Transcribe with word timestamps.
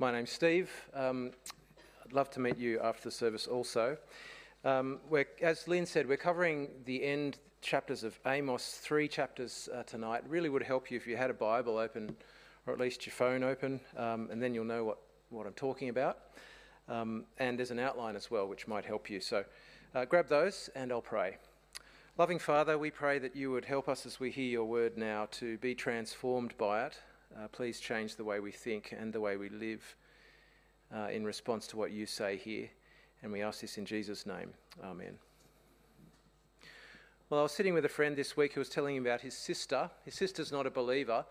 My 0.00 0.10
name's 0.10 0.32
Steve. 0.32 0.72
Um, 0.92 1.30
I'd 2.04 2.12
love 2.12 2.28
to 2.30 2.40
meet 2.40 2.58
you 2.58 2.80
after 2.80 3.04
the 3.04 3.10
service 3.12 3.46
also. 3.46 3.96
Um, 4.64 4.98
as 5.40 5.68
Lynn 5.68 5.86
said, 5.86 6.08
we're 6.08 6.16
covering 6.16 6.68
the 6.84 7.04
end 7.04 7.38
chapters 7.60 8.02
of 8.02 8.18
Amos, 8.26 8.80
three 8.82 9.06
chapters 9.06 9.68
uh, 9.72 9.84
tonight. 9.84 10.24
It 10.24 10.28
really 10.28 10.48
would 10.48 10.64
help 10.64 10.90
you 10.90 10.96
if 10.96 11.06
you 11.06 11.16
had 11.16 11.30
a 11.30 11.34
Bible 11.34 11.78
open, 11.78 12.16
or 12.66 12.72
at 12.72 12.80
least 12.80 13.06
your 13.06 13.12
phone 13.12 13.44
open, 13.44 13.78
um, 13.96 14.28
and 14.32 14.42
then 14.42 14.52
you'll 14.52 14.64
know 14.64 14.82
what, 14.82 14.98
what 15.30 15.46
I'm 15.46 15.52
talking 15.52 15.90
about. 15.90 16.18
Um, 16.88 17.24
and 17.38 17.56
there's 17.56 17.70
an 17.70 17.78
outline 17.78 18.16
as 18.16 18.32
well, 18.32 18.48
which 18.48 18.66
might 18.66 18.84
help 18.84 19.08
you. 19.08 19.20
So 19.20 19.44
uh, 19.94 20.06
grab 20.06 20.26
those, 20.28 20.70
and 20.74 20.90
I'll 20.90 21.02
pray. 21.02 21.36
Loving 22.18 22.40
Father, 22.40 22.78
we 22.78 22.90
pray 22.90 23.20
that 23.20 23.36
you 23.36 23.52
would 23.52 23.64
help 23.64 23.88
us 23.88 24.06
as 24.06 24.18
we 24.18 24.32
hear 24.32 24.50
your 24.50 24.64
word 24.64 24.98
now 24.98 25.28
to 25.32 25.56
be 25.58 25.72
transformed 25.72 26.58
by 26.58 26.86
it 26.86 26.98
uh, 27.36 27.48
please 27.48 27.80
change 27.80 28.16
the 28.16 28.24
way 28.24 28.40
we 28.40 28.52
think 28.52 28.94
and 28.98 29.12
the 29.12 29.20
way 29.20 29.36
we 29.36 29.48
live 29.48 29.96
uh, 30.94 31.08
in 31.08 31.24
response 31.24 31.66
to 31.68 31.76
what 31.76 31.90
you 31.90 32.06
say 32.06 32.36
here. 32.36 32.68
And 33.22 33.32
we 33.32 33.42
ask 33.42 33.60
this 33.60 33.78
in 33.78 33.86
Jesus' 33.86 34.26
name. 34.26 34.52
Amen. 34.82 35.18
Well, 37.30 37.40
I 37.40 37.42
was 37.42 37.52
sitting 37.52 37.74
with 37.74 37.84
a 37.84 37.88
friend 37.88 38.14
this 38.16 38.36
week 38.36 38.52
who 38.52 38.60
was 38.60 38.68
telling 38.68 38.94
me 38.94 39.08
about 39.08 39.22
his 39.22 39.34
sister. 39.34 39.90
His 40.04 40.14
sister's 40.14 40.52
not 40.52 40.66
a 40.66 40.70
believer, 40.70 41.24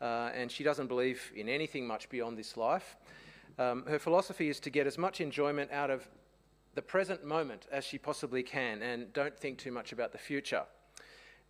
uh, 0.00 0.30
and 0.34 0.50
she 0.50 0.64
doesn't 0.64 0.86
believe 0.86 1.30
in 1.36 1.48
anything 1.48 1.86
much 1.86 2.08
beyond 2.08 2.38
this 2.38 2.56
life. 2.56 2.96
Um, 3.58 3.84
her 3.86 3.98
philosophy 3.98 4.48
is 4.48 4.58
to 4.60 4.70
get 4.70 4.86
as 4.86 4.98
much 4.98 5.20
enjoyment 5.20 5.70
out 5.70 5.90
of 5.90 6.08
the 6.74 6.82
present 6.82 7.24
moment 7.24 7.66
as 7.70 7.84
she 7.84 7.98
possibly 7.98 8.42
can 8.42 8.82
and 8.82 9.12
don't 9.12 9.38
think 9.38 9.58
too 9.58 9.70
much 9.70 9.92
about 9.92 10.12
the 10.12 10.18
future. 10.18 10.64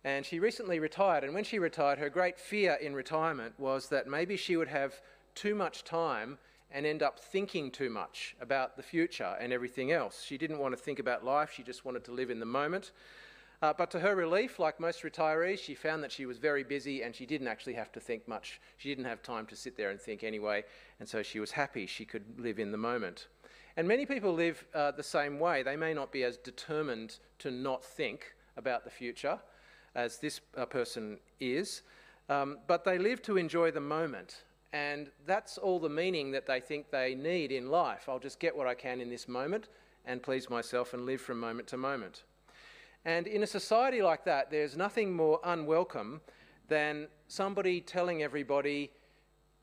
And 0.05 0.23
she 0.23 0.39
recently 0.39 0.79
retired. 0.79 1.23
And 1.23 1.33
when 1.33 1.43
she 1.43 1.57
retired, 1.57 1.97
her 1.97 2.11
great 2.11 2.39
fear 2.39 2.75
in 2.75 2.93
retirement 2.93 3.55
was 3.57 3.89
that 3.89 4.05
maybe 4.05 4.37
she 4.37 4.55
would 4.55 4.67
have 4.67 5.01
too 5.33 5.55
much 5.55 5.83
time 5.83 6.37
and 6.69 6.85
end 6.85 7.01
up 7.01 7.19
thinking 7.19 7.71
too 7.71 7.89
much 7.89 8.35
about 8.39 8.77
the 8.77 8.83
future 8.83 9.35
and 9.41 9.51
everything 9.51 9.91
else. 9.91 10.23
She 10.23 10.37
didn't 10.37 10.59
want 10.59 10.77
to 10.77 10.81
think 10.81 10.99
about 10.99 11.25
life, 11.25 11.51
she 11.51 11.63
just 11.63 11.85
wanted 11.85 12.03
to 12.05 12.11
live 12.11 12.29
in 12.29 12.39
the 12.39 12.45
moment. 12.45 12.91
Uh, 13.63 13.73
but 13.75 13.89
to 13.89 13.99
her 13.99 14.15
relief, 14.15 14.59
like 14.59 14.79
most 14.79 15.01
retirees, 15.01 15.57
she 15.57 15.73
found 15.73 16.03
that 16.03 16.11
she 16.11 16.27
was 16.27 16.37
very 16.37 16.63
busy 16.63 17.01
and 17.01 17.15
she 17.15 17.25
didn't 17.25 17.47
actually 17.47 17.73
have 17.73 17.91
to 17.93 17.99
think 17.99 18.27
much. 18.27 18.61
She 18.77 18.89
didn't 18.89 19.05
have 19.05 19.23
time 19.23 19.47
to 19.47 19.55
sit 19.55 19.75
there 19.75 19.89
and 19.89 19.99
think 19.99 20.23
anyway, 20.23 20.65
and 20.99 21.09
so 21.09 21.23
she 21.23 21.39
was 21.39 21.49
happy 21.49 21.87
she 21.87 22.05
could 22.05 22.25
live 22.37 22.59
in 22.59 22.71
the 22.71 22.77
moment. 22.77 23.27
And 23.75 23.87
many 23.87 24.05
people 24.05 24.33
live 24.33 24.65
uh, 24.75 24.91
the 24.91 25.03
same 25.03 25.39
way. 25.39 25.63
They 25.63 25.75
may 25.75 25.95
not 25.95 26.11
be 26.11 26.23
as 26.23 26.37
determined 26.37 27.17
to 27.39 27.49
not 27.49 27.83
think 27.83 28.35
about 28.55 28.83
the 28.83 28.91
future, 28.91 29.39
as 29.95 30.17
this 30.17 30.41
uh, 30.57 30.65
person 30.65 31.17
is, 31.39 31.81
um, 32.29 32.57
but 32.67 32.83
they 32.83 32.97
live 32.97 33.21
to 33.23 33.37
enjoy 33.37 33.71
the 33.71 33.79
moment. 33.79 34.43
And 34.73 35.09
that's 35.25 35.57
all 35.57 35.79
the 35.79 35.89
meaning 35.89 36.31
that 36.31 36.45
they 36.45 36.59
think 36.59 36.91
they 36.91 37.15
need 37.15 37.51
in 37.51 37.69
life. 37.69 38.09
I'll 38.09 38.19
just 38.19 38.39
get 38.39 38.55
what 38.55 38.67
I 38.67 38.73
can 38.73 38.99
in 38.99 39.09
this 39.09 39.27
moment 39.27 39.69
and 40.05 40.21
please 40.21 40.49
myself 40.49 40.93
and 40.93 41.05
live 41.05 41.21
from 41.21 41.39
moment 41.39 41.67
to 41.69 41.77
moment. 41.77 42.23
And 43.05 43.27
in 43.27 43.43
a 43.43 43.47
society 43.47 44.01
like 44.01 44.25
that, 44.25 44.51
there's 44.51 44.75
nothing 44.75 45.15
more 45.15 45.39
unwelcome 45.43 46.21
than 46.67 47.07
somebody 47.27 47.79
telling 47.79 48.23
everybody 48.23 48.91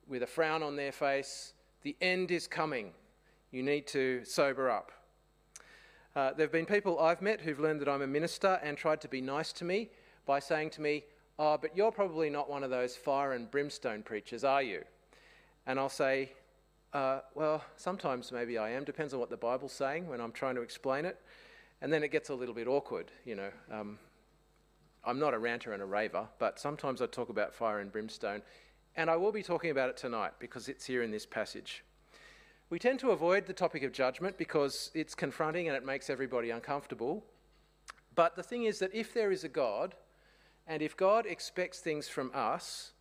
with 0.08 0.22
a 0.22 0.26
frown 0.26 0.62
on 0.62 0.76
their 0.76 0.92
face, 0.92 1.52
the 1.82 1.96
end 2.00 2.30
is 2.30 2.46
coming. 2.46 2.92
You 3.50 3.62
need 3.62 3.86
to 3.88 4.24
sober 4.24 4.70
up. 4.70 4.92
Uh, 6.14 6.32
there 6.32 6.44
have 6.44 6.52
been 6.52 6.66
people 6.66 6.98
I've 7.00 7.22
met 7.22 7.40
who've 7.40 7.58
learned 7.58 7.80
that 7.80 7.88
I'm 7.88 8.02
a 8.02 8.06
minister 8.06 8.60
and 8.62 8.76
tried 8.76 9.00
to 9.00 9.08
be 9.08 9.20
nice 9.20 9.52
to 9.54 9.64
me 9.64 9.90
by 10.26 10.38
saying 10.38 10.70
to 10.70 10.80
me, 10.80 11.04
Oh, 11.38 11.56
but 11.56 11.76
you're 11.76 11.90
probably 11.90 12.30
not 12.30 12.50
one 12.50 12.62
of 12.62 12.70
those 12.70 12.94
fire 12.94 13.32
and 13.32 13.50
brimstone 13.50 14.02
preachers, 14.02 14.44
are 14.44 14.62
you? 14.62 14.82
And 15.66 15.78
I'll 15.78 15.88
say, 15.88 16.32
uh, 16.92 17.20
Well, 17.34 17.64
sometimes 17.76 18.32
maybe 18.32 18.58
I 18.58 18.70
am, 18.70 18.84
depends 18.84 19.14
on 19.14 19.20
what 19.20 19.30
the 19.30 19.36
Bible's 19.36 19.72
saying 19.72 20.08
when 20.08 20.20
I'm 20.20 20.32
trying 20.32 20.54
to 20.56 20.62
explain 20.62 21.04
it. 21.04 21.18
And 21.80 21.92
then 21.92 22.04
it 22.04 22.12
gets 22.12 22.28
a 22.28 22.34
little 22.34 22.54
bit 22.54 22.68
awkward, 22.68 23.10
you 23.24 23.34
know. 23.34 23.50
Um, 23.70 23.98
I'm 25.04 25.18
not 25.18 25.34
a 25.34 25.38
ranter 25.38 25.72
and 25.72 25.82
a 25.82 25.86
raver, 25.86 26.28
but 26.38 26.60
sometimes 26.60 27.02
I 27.02 27.06
talk 27.06 27.28
about 27.28 27.52
fire 27.52 27.80
and 27.80 27.90
brimstone, 27.90 28.42
and 28.94 29.10
I 29.10 29.16
will 29.16 29.32
be 29.32 29.42
talking 29.42 29.70
about 29.70 29.88
it 29.88 29.96
tonight 29.96 30.32
because 30.38 30.68
it's 30.68 30.84
here 30.84 31.02
in 31.02 31.10
this 31.10 31.26
passage. 31.26 31.82
We 32.70 32.78
tend 32.78 33.00
to 33.00 33.10
avoid 33.10 33.46
the 33.46 33.52
topic 33.52 33.82
of 33.82 33.92
judgment 33.92 34.38
because 34.38 34.90
it's 34.94 35.14
confronting 35.14 35.66
and 35.68 35.76
it 35.76 35.84
makes 35.84 36.08
everybody 36.08 36.50
uncomfortable. 36.50 37.24
But 38.14 38.36
the 38.36 38.42
thing 38.42 38.64
is 38.64 38.78
that 38.78 38.94
if 38.94 39.12
there 39.12 39.32
is 39.32 39.44
a 39.44 39.48
God, 39.48 39.94
and 40.66 40.82
if 40.82 40.96
God 40.96 41.26
expects 41.26 41.80
things 41.80 42.08
from 42.08 42.30
us, 42.34 42.92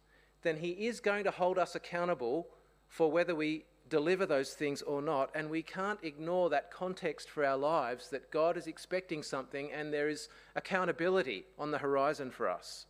then 0.42 0.58
He 0.58 0.70
is 0.88 1.00
going 1.00 1.24
to 1.26 1.32
hold 1.32 1.58
us 1.58 1.76
accountable 1.76 2.48
for 2.88 3.12
whether 3.12 3.36
we 3.36 3.66
deliver 3.90 4.26
those 4.26 4.54
things 4.54 4.82
or 4.82 5.02
not. 5.02 5.30
And 5.36 5.50
we 5.50 5.62
can't 5.62 6.00
ignore 6.02 6.50
that 6.50 6.72
context 6.72 7.30
for 7.30 7.46
our 7.46 7.58
lives 7.58 8.10
that 8.10 8.32
God 8.32 8.58
is 8.58 8.68
expecting 8.68 9.22
something 9.22 9.72
and 9.72 9.94
there 9.94 10.10
is 10.10 10.30
accountability 10.56 11.46
on 11.60 11.72
the 11.72 11.78
horizon 11.78 12.32
for 12.32 12.50
us. 12.50 12.86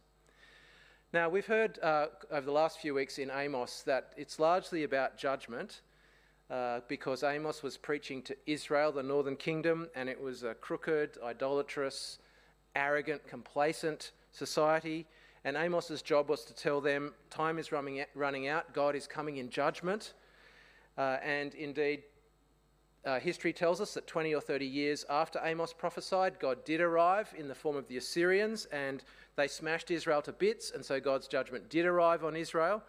Now, 1.13 1.27
we've 1.27 1.45
heard 1.45 1.77
uh, 1.79 2.07
over 2.31 2.45
the 2.45 2.51
last 2.53 2.79
few 2.79 2.93
weeks 2.93 3.17
in 3.17 3.29
Amos 3.29 3.81
that 3.81 4.13
it's 4.15 4.39
largely 4.39 4.83
about 4.83 5.17
judgment. 5.17 5.81
Uh, 6.49 6.81
because 6.89 7.23
Amos 7.23 7.63
was 7.63 7.77
preaching 7.77 8.21
to 8.21 8.35
Israel, 8.45 8.91
the 8.91 9.01
northern 9.01 9.37
kingdom, 9.37 9.87
and 9.95 10.09
it 10.09 10.19
was 10.19 10.43
a 10.43 10.53
crooked, 10.53 11.17
idolatrous, 11.23 12.19
arrogant, 12.75 13.25
complacent 13.25 14.11
society. 14.31 15.05
And 15.43 15.57
Amos's 15.57 16.01
job 16.01 16.29
was 16.29 16.45
to 16.45 16.53
tell 16.53 16.81
them 16.81 17.13
time 17.29 17.57
is 17.57 17.71
running 17.71 18.47
out, 18.47 18.73
God 18.73 18.95
is 18.95 19.07
coming 19.07 19.37
in 19.37 19.49
judgment. 19.49 20.13
Uh, 20.97 21.17
and 21.23 21.55
indeed, 21.55 22.03
uh, 23.03 23.19
history 23.19 23.51
tells 23.51 23.81
us 23.81 23.95
that 23.95 24.05
20 24.05 24.35
or 24.35 24.41
30 24.41 24.65
years 24.65 25.05
after 25.09 25.39
Amos 25.43 25.73
prophesied, 25.73 26.39
God 26.39 26.63
did 26.65 26.81
arrive 26.81 27.33
in 27.35 27.47
the 27.47 27.55
form 27.55 27.75
of 27.75 27.87
the 27.87 27.97
Assyrians 27.97 28.65
and 28.65 29.03
they 29.35 29.47
smashed 29.47 29.89
Israel 29.89 30.21
to 30.23 30.33
bits, 30.33 30.71
and 30.71 30.85
so 30.85 30.99
God's 30.99 31.27
judgment 31.27 31.69
did 31.69 31.85
arrive 31.85 32.23
on 32.23 32.35
Israel. 32.35 32.83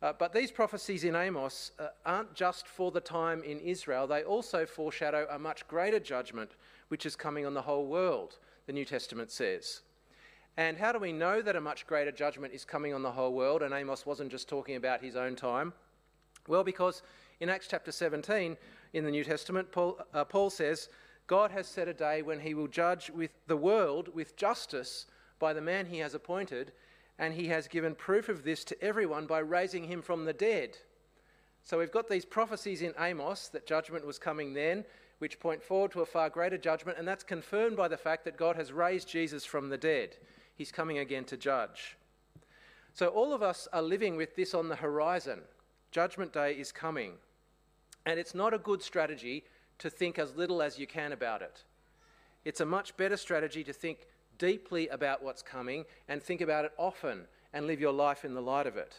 Uh, 0.00 0.12
but 0.16 0.32
these 0.32 0.52
prophecies 0.52 1.02
in 1.02 1.16
Amos 1.16 1.72
uh, 1.80 1.88
aren't 2.06 2.32
just 2.34 2.68
for 2.68 2.92
the 2.92 3.00
time 3.00 3.42
in 3.42 3.58
Israel, 3.58 4.06
they 4.06 4.22
also 4.22 4.64
foreshadow 4.64 5.26
a 5.28 5.38
much 5.38 5.66
greater 5.66 5.98
judgment 5.98 6.52
which 6.86 7.04
is 7.04 7.16
coming 7.16 7.44
on 7.44 7.54
the 7.54 7.62
whole 7.62 7.86
world, 7.86 8.38
the 8.66 8.72
New 8.72 8.84
Testament 8.84 9.32
says. 9.32 9.80
And 10.58 10.76
how 10.76 10.90
do 10.90 10.98
we 10.98 11.12
know 11.12 11.40
that 11.40 11.54
a 11.54 11.60
much 11.60 11.86
greater 11.86 12.10
judgment 12.10 12.52
is 12.52 12.64
coming 12.64 12.92
on 12.92 13.00
the 13.00 13.12
whole 13.12 13.32
world 13.32 13.62
and 13.62 13.72
Amos 13.72 14.04
wasn't 14.04 14.32
just 14.32 14.48
talking 14.48 14.74
about 14.74 15.00
his 15.00 15.14
own 15.14 15.36
time? 15.36 15.72
Well, 16.48 16.64
because 16.64 17.02
in 17.38 17.48
Acts 17.48 17.68
chapter 17.70 17.92
17 17.92 18.56
in 18.92 19.04
the 19.04 19.10
New 19.12 19.22
Testament, 19.22 19.70
Paul, 19.70 20.00
uh, 20.12 20.24
Paul 20.24 20.50
says, 20.50 20.88
God 21.28 21.52
has 21.52 21.68
set 21.68 21.86
a 21.86 21.94
day 21.94 22.22
when 22.22 22.40
he 22.40 22.54
will 22.54 22.66
judge 22.66 23.08
with 23.08 23.30
the 23.46 23.56
world 23.56 24.08
with 24.12 24.36
justice 24.36 25.06
by 25.38 25.52
the 25.52 25.60
man 25.60 25.86
he 25.86 25.98
has 25.98 26.14
appointed, 26.14 26.72
and 27.20 27.34
he 27.34 27.46
has 27.46 27.68
given 27.68 27.94
proof 27.94 28.28
of 28.28 28.42
this 28.42 28.64
to 28.64 28.82
everyone 28.82 29.26
by 29.26 29.38
raising 29.38 29.84
him 29.84 30.02
from 30.02 30.24
the 30.24 30.32
dead. 30.32 30.76
So 31.62 31.78
we've 31.78 31.92
got 31.92 32.08
these 32.08 32.24
prophecies 32.24 32.82
in 32.82 32.94
Amos 32.98 33.46
that 33.50 33.64
judgment 33.64 34.04
was 34.04 34.18
coming 34.18 34.54
then, 34.54 34.84
which 35.20 35.38
point 35.38 35.62
forward 35.62 35.92
to 35.92 36.00
a 36.00 36.06
far 36.06 36.28
greater 36.28 36.58
judgment, 36.58 36.98
and 36.98 37.06
that's 37.06 37.22
confirmed 37.22 37.76
by 37.76 37.86
the 37.86 37.96
fact 37.96 38.24
that 38.24 38.36
God 38.36 38.56
has 38.56 38.72
raised 38.72 39.08
Jesus 39.08 39.44
from 39.44 39.68
the 39.68 39.78
dead. 39.78 40.16
He's 40.58 40.72
coming 40.72 40.98
again 40.98 41.24
to 41.26 41.36
judge. 41.36 41.96
So 42.92 43.06
all 43.06 43.32
of 43.32 43.44
us 43.44 43.68
are 43.72 43.80
living 43.80 44.16
with 44.16 44.34
this 44.34 44.54
on 44.54 44.68
the 44.68 44.74
horizon. 44.74 45.42
Judgment 45.92 46.32
Day 46.32 46.52
is 46.54 46.72
coming. 46.72 47.12
And 48.04 48.18
it's 48.18 48.34
not 48.34 48.52
a 48.52 48.58
good 48.58 48.82
strategy 48.82 49.44
to 49.78 49.88
think 49.88 50.18
as 50.18 50.34
little 50.34 50.60
as 50.60 50.76
you 50.76 50.88
can 50.88 51.12
about 51.12 51.42
it. 51.42 51.62
It's 52.44 52.60
a 52.60 52.66
much 52.66 52.96
better 52.96 53.16
strategy 53.16 53.62
to 53.62 53.72
think 53.72 54.08
deeply 54.36 54.88
about 54.88 55.22
what's 55.22 55.42
coming 55.42 55.84
and 56.08 56.20
think 56.20 56.40
about 56.40 56.64
it 56.64 56.72
often 56.76 57.20
and 57.52 57.68
live 57.68 57.80
your 57.80 57.92
life 57.92 58.24
in 58.24 58.34
the 58.34 58.42
light 58.42 58.66
of 58.66 58.76
it. 58.76 58.96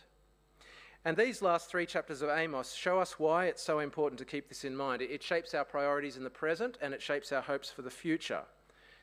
And 1.04 1.18
these 1.18 1.42
last 1.42 1.70
three 1.70 1.86
chapters 1.86 2.22
of 2.22 2.30
Amos 2.30 2.74
show 2.74 3.00
us 3.00 3.20
why 3.20 3.46
it's 3.46 3.62
so 3.62 3.80
important 3.80 4.20
to 4.20 4.26
keep 4.26 4.48
this 4.48 4.64
in 4.64 4.78
mind. 4.78 5.02
It 5.02 5.24
shapes 5.24 5.54
our 5.54 5.66
priorities 5.66 6.16
in 6.16 6.24
the 6.24 6.30
present 6.30 6.78
and 6.82 6.94
it 6.94 7.02
shapes 7.02 7.34
our 7.34 7.42
hopes 7.42 7.70
for 7.70 7.82
the 7.82 7.90
future. 7.90 8.44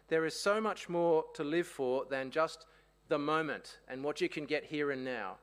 There 0.09 0.25
is 0.25 0.39
so 0.39 0.61
much 0.61 0.89
more 0.89 1.25
to 1.35 1.43
live 1.43 1.67
for 1.67 2.05
than 2.09 2.31
just 2.31 2.67
the 3.09 3.19
moment 3.19 3.79
and 3.89 4.05
what 4.05 4.21
you 4.21 4.29
can 4.29 4.45
get 4.45 4.65
here 4.65 4.93
and 4.93 5.05
now. 5.05 5.37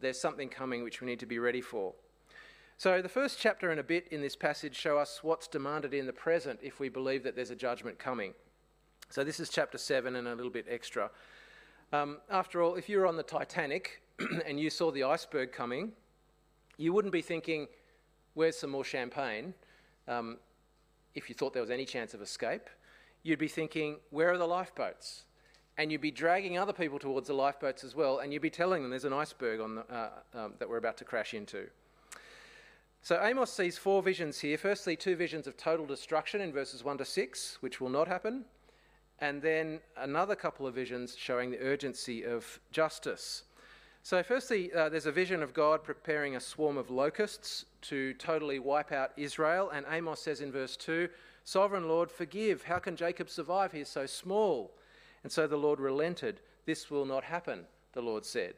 There's 0.00 0.18
something 0.18 0.48
coming 0.48 0.82
which 0.82 1.00
we 1.00 1.06
need 1.06 1.20
to 1.20 1.26
be 1.26 1.38
ready 1.38 1.60
for. 1.60 1.92
So, 2.78 3.02
the 3.02 3.08
first 3.08 3.38
chapter 3.38 3.70
and 3.70 3.78
a 3.78 3.84
bit 3.84 4.08
in 4.08 4.22
this 4.22 4.34
passage 4.34 4.74
show 4.74 4.98
us 4.98 5.20
what's 5.22 5.46
demanded 5.46 5.94
in 5.94 6.06
the 6.06 6.12
present 6.12 6.58
if 6.62 6.80
we 6.80 6.88
believe 6.88 7.22
that 7.22 7.36
there's 7.36 7.50
a 7.50 7.56
judgment 7.56 7.98
coming. 7.98 8.32
So, 9.10 9.22
this 9.22 9.38
is 9.38 9.50
chapter 9.50 9.78
7 9.78 10.16
and 10.16 10.26
a 10.26 10.34
little 10.34 10.50
bit 10.50 10.66
extra. 10.68 11.10
Um, 11.92 12.18
after 12.30 12.62
all, 12.62 12.74
if 12.74 12.88
you 12.88 12.98
were 12.98 13.06
on 13.06 13.16
the 13.16 13.22
Titanic 13.22 14.02
and 14.46 14.58
you 14.58 14.70
saw 14.70 14.90
the 14.90 15.04
iceberg 15.04 15.52
coming, 15.52 15.92
you 16.78 16.92
wouldn't 16.92 17.12
be 17.12 17.22
thinking, 17.22 17.68
Where's 18.34 18.58
some 18.58 18.70
more 18.70 18.84
champagne? 18.84 19.52
Um, 20.08 20.38
if 21.14 21.28
you 21.28 21.34
thought 21.34 21.52
there 21.52 21.62
was 21.62 21.70
any 21.70 21.84
chance 21.84 22.14
of 22.14 22.22
escape 22.22 22.70
you'd 23.22 23.38
be 23.38 23.48
thinking, 23.48 23.96
where 24.10 24.30
are 24.32 24.38
the 24.38 24.46
lifeboats? 24.46 25.24
And 25.78 25.90
you'd 25.90 26.00
be 26.00 26.10
dragging 26.10 26.58
other 26.58 26.72
people 26.72 26.98
towards 26.98 27.28
the 27.28 27.34
lifeboats 27.34 27.82
as 27.84 27.94
well, 27.94 28.18
and 28.18 28.32
you'd 28.32 28.42
be 28.42 28.50
telling 28.50 28.82
them 28.82 28.90
there's 28.90 29.04
an 29.04 29.12
iceberg 29.12 29.60
on 29.60 29.76
the, 29.76 29.94
uh, 29.94 30.10
um, 30.34 30.54
that 30.58 30.68
we're 30.68 30.76
about 30.76 30.96
to 30.98 31.04
crash 31.04 31.34
into. 31.34 31.68
So 33.04 33.20
Amos 33.20 33.52
sees 33.52 33.78
four 33.78 34.02
visions 34.02 34.38
here. 34.38 34.56
Firstly, 34.56 34.94
two 34.94 35.16
visions 35.16 35.46
of 35.46 35.56
total 35.56 35.86
destruction 35.86 36.40
in 36.40 36.52
verses 36.52 36.84
1 36.84 36.98
to 36.98 37.04
6, 37.04 37.58
which 37.60 37.80
will 37.80 37.88
not 37.88 38.06
happen. 38.06 38.44
And 39.18 39.42
then 39.42 39.80
another 39.96 40.36
couple 40.36 40.66
of 40.66 40.74
visions 40.74 41.16
showing 41.18 41.50
the 41.50 41.60
urgency 41.60 42.24
of 42.24 42.60
justice. 42.70 43.44
So, 44.04 44.22
firstly, 44.22 44.72
uh, 44.72 44.88
there's 44.88 45.06
a 45.06 45.12
vision 45.12 45.42
of 45.42 45.54
God 45.54 45.84
preparing 45.84 46.36
a 46.36 46.40
swarm 46.40 46.76
of 46.76 46.90
locusts 46.90 47.64
to 47.82 48.14
totally 48.14 48.58
wipe 48.58 48.92
out 48.92 49.12
Israel. 49.16 49.70
And 49.70 49.86
Amos 49.90 50.20
says 50.20 50.40
in 50.40 50.52
verse 50.52 50.76
2 50.76 51.08
Sovereign 51.44 51.88
Lord, 51.88 52.10
forgive. 52.10 52.64
How 52.64 52.78
can 52.78 52.96
Jacob 52.96 53.28
survive? 53.28 53.72
He 53.72 53.80
is 53.80 53.88
so 53.88 54.06
small. 54.06 54.72
And 55.22 55.30
so 55.30 55.46
the 55.46 55.56
Lord 55.56 55.80
relented. 55.80 56.40
This 56.66 56.90
will 56.90 57.04
not 57.04 57.24
happen, 57.24 57.64
the 57.92 58.02
Lord 58.02 58.24
said. 58.24 58.54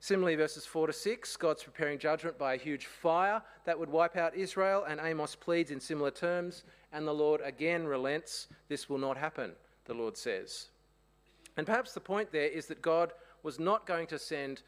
Similarly, 0.00 0.36
verses 0.36 0.66
4 0.66 0.88
to 0.88 0.92
6, 0.92 1.36
God's 1.36 1.62
preparing 1.62 1.98
judgment 1.98 2.38
by 2.38 2.54
a 2.54 2.58
huge 2.58 2.86
fire 2.86 3.42
that 3.64 3.78
would 3.78 3.88
wipe 3.90 4.16
out 4.16 4.36
Israel, 4.36 4.84
and 4.86 5.00
Amos 5.02 5.34
pleads 5.34 5.70
in 5.70 5.80
similar 5.80 6.10
terms, 6.10 6.64
and 6.92 7.06
the 7.06 7.14
Lord 7.14 7.40
again 7.42 7.86
relents. 7.86 8.48
This 8.68 8.88
will 8.90 8.98
not 8.98 9.16
happen, 9.16 9.52
the 9.86 9.94
Lord 9.94 10.16
says. 10.16 10.66
And 11.56 11.66
perhaps 11.66 11.92
the 11.92 12.00
point 12.00 12.30
there 12.30 12.48
is 12.48 12.66
that 12.66 12.82
God 12.82 13.12
was 13.42 13.58
not 13.58 13.86
going 13.86 14.06
to 14.08 14.18
send 14.18 14.62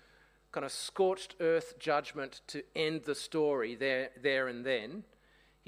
kind 0.50 0.64
of 0.64 0.72
scorched 0.72 1.34
earth 1.40 1.78
judgment 1.78 2.40
to 2.46 2.62
end 2.74 3.02
the 3.04 3.14
story 3.14 3.74
there, 3.74 4.10
there 4.22 4.48
and 4.48 4.64
then. 4.64 5.04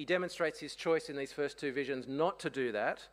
He 0.01 0.07
demonstrates 0.07 0.59
his 0.59 0.75
choice 0.75 1.11
in 1.11 1.17
these 1.17 1.31
first 1.31 1.59
two 1.59 1.73
visions 1.73 2.09
not 2.09 2.41
to 2.41 2.49
do 2.49 2.73
that. 2.73 3.07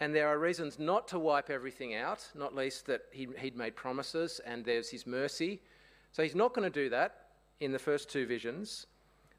And 0.00 0.12
there 0.12 0.26
are 0.26 0.36
reasons 0.36 0.76
not 0.76 1.06
to 1.06 1.18
wipe 1.20 1.48
everything 1.48 1.94
out, 1.94 2.28
not 2.34 2.56
least 2.56 2.86
that 2.86 3.02
he, 3.12 3.28
would 3.28 3.56
made 3.56 3.76
promises 3.76 4.40
and 4.44 4.64
there's 4.64 4.90
his 4.90 5.06
mercy. 5.06 5.62
So 6.10 6.24
he's 6.24 6.34
not 6.34 6.54
going 6.54 6.68
to 6.68 6.82
do 6.82 6.90
that 6.90 7.28
in 7.60 7.70
the 7.70 7.78
first 7.78 8.10
two 8.10 8.26
visions. 8.26 8.88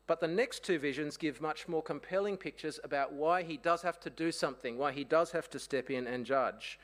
But 0.07 0.21
the 0.21 0.27
next 0.29 0.63
two 0.63 0.79
visions 0.79 1.17
give 1.17 1.41
much 1.41 1.67
more 1.67 1.83
compelling 1.83 2.37
pictures 2.37 2.79
about 2.85 3.11
why 3.11 3.43
he 3.43 3.57
does 3.57 3.81
have 3.81 3.99
to 3.99 4.09
do 4.09 4.31
something, 4.31 4.77
why 4.77 4.93
he 4.93 5.03
does 5.03 5.31
have 5.31 5.49
to 5.49 5.59
step 5.59 5.91
in 5.91 6.07
and 6.07 6.25
judge, 6.25 6.79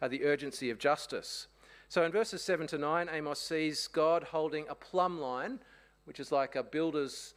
uh, 0.00 0.08
the 0.08 0.24
urgency 0.24 0.70
of 0.70 0.78
justice. 0.78 1.48
So 1.90 2.02
in 2.02 2.12
verses 2.12 2.40
7 2.40 2.66
to 2.68 2.78
9, 2.78 3.10
Amos 3.12 3.42
sees 3.42 3.88
God 3.88 4.22
holding 4.22 4.64
a 4.70 4.74
plumb 4.74 5.20
line, 5.20 5.58
which 6.06 6.18
is 6.18 6.32
like 6.32 6.56
a 6.56 6.62
builder's 6.62 7.34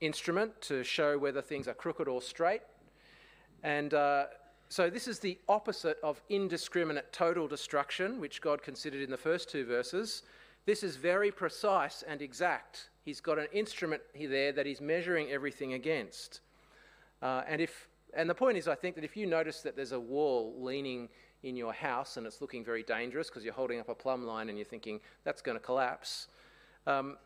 instrument 0.00 0.60
to 0.62 0.82
show 0.82 1.18
whether 1.18 1.42
things 1.42 1.68
are 1.68 1.74
crooked 1.74 2.08
or 2.08 2.22
straight. 2.22 2.62
And 3.62 3.94
uh, 3.94 4.26
so, 4.68 4.88
this 4.88 5.08
is 5.08 5.18
the 5.18 5.38
opposite 5.48 5.98
of 6.02 6.22
indiscriminate 6.28 7.12
total 7.12 7.48
destruction, 7.48 8.20
which 8.20 8.40
God 8.40 8.62
considered 8.62 9.02
in 9.02 9.10
the 9.10 9.16
first 9.16 9.50
two 9.50 9.64
verses. 9.64 10.22
This 10.66 10.82
is 10.82 10.96
very 10.96 11.30
precise 11.30 12.04
and 12.06 12.22
exact. 12.22 12.90
He's 13.04 13.20
got 13.20 13.38
an 13.38 13.48
instrument 13.52 14.02
there 14.14 14.52
that 14.52 14.66
he's 14.66 14.80
measuring 14.80 15.30
everything 15.30 15.72
against. 15.72 16.40
Uh, 17.22 17.42
and, 17.48 17.60
if, 17.60 17.88
and 18.14 18.28
the 18.28 18.34
point 18.34 18.56
is, 18.56 18.68
I 18.68 18.74
think 18.74 18.94
that 18.94 19.04
if 19.04 19.16
you 19.16 19.26
notice 19.26 19.62
that 19.62 19.74
there's 19.74 19.92
a 19.92 20.00
wall 20.00 20.54
leaning 20.58 21.08
in 21.42 21.56
your 21.56 21.72
house 21.72 22.16
and 22.16 22.26
it's 22.26 22.40
looking 22.40 22.64
very 22.64 22.82
dangerous 22.82 23.28
because 23.28 23.44
you're 23.44 23.54
holding 23.54 23.80
up 23.80 23.88
a 23.88 23.94
plumb 23.94 24.24
line 24.24 24.48
and 24.48 24.58
you're 24.58 24.66
thinking 24.66 25.00
that's 25.24 25.42
going 25.42 25.56
to 25.56 25.64
collapse, 25.64 26.28
um, 26.86 27.16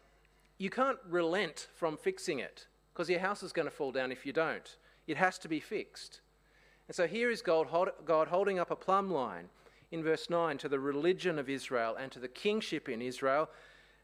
you 0.58 0.70
can't 0.70 0.98
relent 1.08 1.68
from 1.74 1.96
fixing 1.96 2.38
it 2.38 2.66
because 2.92 3.10
your 3.10 3.20
house 3.20 3.42
is 3.42 3.52
going 3.52 3.66
to 3.66 3.74
fall 3.74 3.92
down 3.92 4.12
if 4.12 4.24
you 4.24 4.32
don't. 4.32 4.76
It 5.06 5.16
has 5.16 5.38
to 5.38 5.48
be 5.48 5.60
fixed. 5.60 6.20
And 6.88 6.94
so 6.94 7.06
here 7.06 7.30
is 7.30 7.42
God, 7.42 7.68
God 8.04 8.28
holding 8.28 8.58
up 8.58 8.70
a 8.70 8.76
plumb 8.76 9.10
line 9.10 9.48
in 9.90 10.02
verse 10.02 10.28
9 10.30 10.58
to 10.58 10.68
the 10.68 10.78
religion 10.78 11.38
of 11.38 11.48
Israel 11.48 11.96
and 11.98 12.12
to 12.12 12.18
the 12.18 12.28
kingship 12.28 12.88
in 12.88 13.02
Israel, 13.02 13.48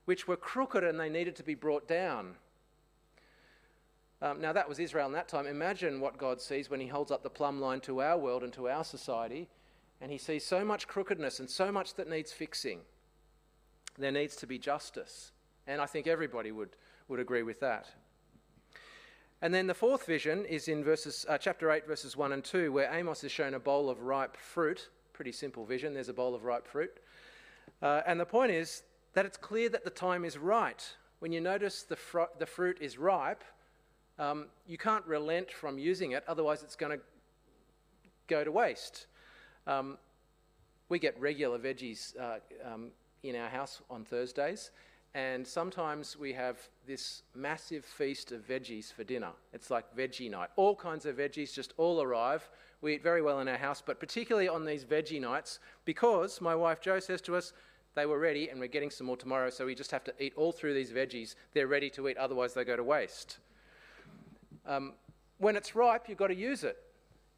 which 0.04 0.26
were 0.26 0.36
crooked 0.36 0.82
and 0.82 0.98
they 0.98 1.08
needed 1.08 1.36
to 1.36 1.42
be 1.42 1.54
brought 1.54 1.86
down. 1.86 2.34
Um, 4.22 4.40
now, 4.40 4.52
that 4.52 4.68
was 4.68 4.78
Israel 4.78 5.06
in 5.06 5.12
that 5.12 5.28
time. 5.28 5.46
Imagine 5.46 6.00
what 6.00 6.18
God 6.18 6.40
sees 6.40 6.68
when 6.68 6.80
He 6.80 6.88
holds 6.88 7.10
up 7.10 7.22
the 7.22 7.30
plumb 7.30 7.60
line 7.60 7.80
to 7.80 8.02
our 8.02 8.18
world 8.18 8.42
and 8.42 8.52
to 8.52 8.68
our 8.68 8.84
society, 8.84 9.48
and 10.00 10.12
He 10.12 10.18
sees 10.18 10.44
so 10.44 10.62
much 10.62 10.86
crookedness 10.86 11.40
and 11.40 11.48
so 11.48 11.72
much 11.72 11.94
that 11.94 12.08
needs 12.08 12.30
fixing. 12.30 12.80
There 13.98 14.12
needs 14.12 14.36
to 14.36 14.46
be 14.46 14.58
justice. 14.58 15.32
And 15.70 15.80
I 15.80 15.86
think 15.86 16.08
everybody 16.08 16.50
would, 16.50 16.70
would 17.06 17.20
agree 17.20 17.44
with 17.44 17.60
that. 17.60 17.86
And 19.40 19.54
then 19.54 19.68
the 19.68 19.74
fourth 19.74 20.04
vision 20.04 20.44
is 20.44 20.66
in 20.66 20.82
verses, 20.82 21.24
uh, 21.28 21.38
chapter 21.38 21.70
8, 21.70 21.86
verses 21.86 22.16
1 22.16 22.32
and 22.32 22.42
2, 22.42 22.72
where 22.72 22.92
Amos 22.92 23.22
is 23.22 23.30
shown 23.30 23.54
a 23.54 23.60
bowl 23.60 23.88
of 23.88 24.00
ripe 24.00 24.36
fruit. 24.36 24.88
Pretty 25.12 25.30
simple 25.30 25.64
vision. 25.64 25.94
There's 25.94 26.08
a 26.08 26.12
bowl 26.12 26.34
of 26.34 26.42
ripe 26.42 26.66
fruit. 26.66 26.90
Uh, 27.80 28.00
and 28.04 28.18
the 28.18 28.26
point 28.26 28.50
is 28.50 28.82
that 29.14 29.24
it's 29.24 29.36
clear 29.36 29.68
that 29.68 29.84
the 29.84 29.90
time 29.90 30.24
is 30.24 30.36
right. 30.36 30.84
When 31.20 31.30
you 31.30 31.40
notice 31.40 31.84
the, 31.84 31.94
fr- 31.94 32.32
the 32.40 32.46
fruit 32.46 32.78
is 32.80 32.98
ripe, 32.98 33.44
um, 34.18 34.46
you 34.66 34.76
can't 34.76 35.06
relent 35.06 35.52
from 35.52 35.78
using 35.78 36.12
it, 36.12 36.24
otherwise, 36.26 36.64
it's 36.64 36.76
going 36.76 36.98
to 36.98 37.04
go 38.26 38.42
to 38.42 38.50
waste. 38.50 39.06
Um, 39.68 39.98
we 40.88 40.98
get 40.98 41.18
regular 41.20 41.60
veggies 41.60 42.18
uh, 42.18 42.38
um, 42.68 42.90
in 43.22 43.36
our 43.36 43.48
house 43.48 43.82
on 43.88 44.04
Thursdays, 44.04 44.72
and 45.14 45.46
sometimes 45.46 46.16
we 46.16 46.32
have 46.32 46.56
this 46.86 47.22
massive 47.34 47.84
feast 47.84 48.30
of 48.30 48.46
veggies 48.46 48.92
for 48.92 49.02
dinner. 49.02 49.32
It's 49.52 49.70
like 49.70 49.96
veggie 49.96 50.30
night. 50.30 50.50
All 50.56 50.76
kinds 50.76 51.04
of 51.04 51.16
veggies 51.16 51.52
just 51.52 51.74
all 51.76 52.00
arrive. 52.00 52.48
We 52.80 52.94
eat 52.94 53.02
very 53.02 53.20
well 53.20 53.40
in 53.40 53.48
our 53.48 53.58
house, 53.58 53.82
but 53.84 53.98
particularly 53.98 54.48
on 54.48 54.64
these 54.64 54.84
veggie 54.84 55.20
nights, 55.20 55.58
because 55.84 56.40
my 56.40 56.54
wife 56.54 56.80
Jo 56.80 57.00
says 57.00 57.20
to 57.22 57.36
us, 57.36 57.52
they 57.94 58.06
were 58.06 58.20
ready 58.20 58.48
and 58.48 58.60
we're 58.60 58.68
getting 58.68 58.90
some 58.90 59.08
more 59.08 59.16
tomorrow, 59.16 59.50
so 59.50 59.66
we 59.66 59.74
just 59.74 59.90
have 59.90 60.04
to 60.04 60.14
eat 60.20 60.32
all 60.36 60.52
through 60.52 60.74
these 60.74 60.92
veggies. 60.92 61.34
They're 61.54 61.66
ready 61.66 61.90
to 61.90 62.08
eat, 62.08 62.16
otherwise, 62.16 62.54
they 62.54 62.64
go 62.64 62.76
to 62.76 62.84
waste. 62.84 63.38
Um, 64.64 64.92
when 65.38 65.56
it's 65.56 65.74
ripe, 65.74 66.08
you've 66.08 66.18
got 66.18 66.28
to 66.28 66.36
use 66.36 66.62
it. 66.62 66.78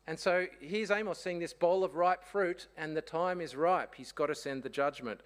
And 0.06 0.19
so 0.19 0.46
here's 0.60 0.90
Amos 0.90 1.19
seeing 1.19 1.38
this 1.38 1.54
bowl 1.54 1.84
of 1.84 1.94
ripe 1.94 2.24
fruit, 2.24 2.66
and 2.76 2.96
the 2.96 3.00
time 3.00 3.40
is 3.40 3.56
ripe. 3.56 3.94
He's 3.94 4.12
got 4.12 4.26
to 4.26 4.34
send 4.34 4.62
the 4.62 4.69
judgment. 4.69 5.20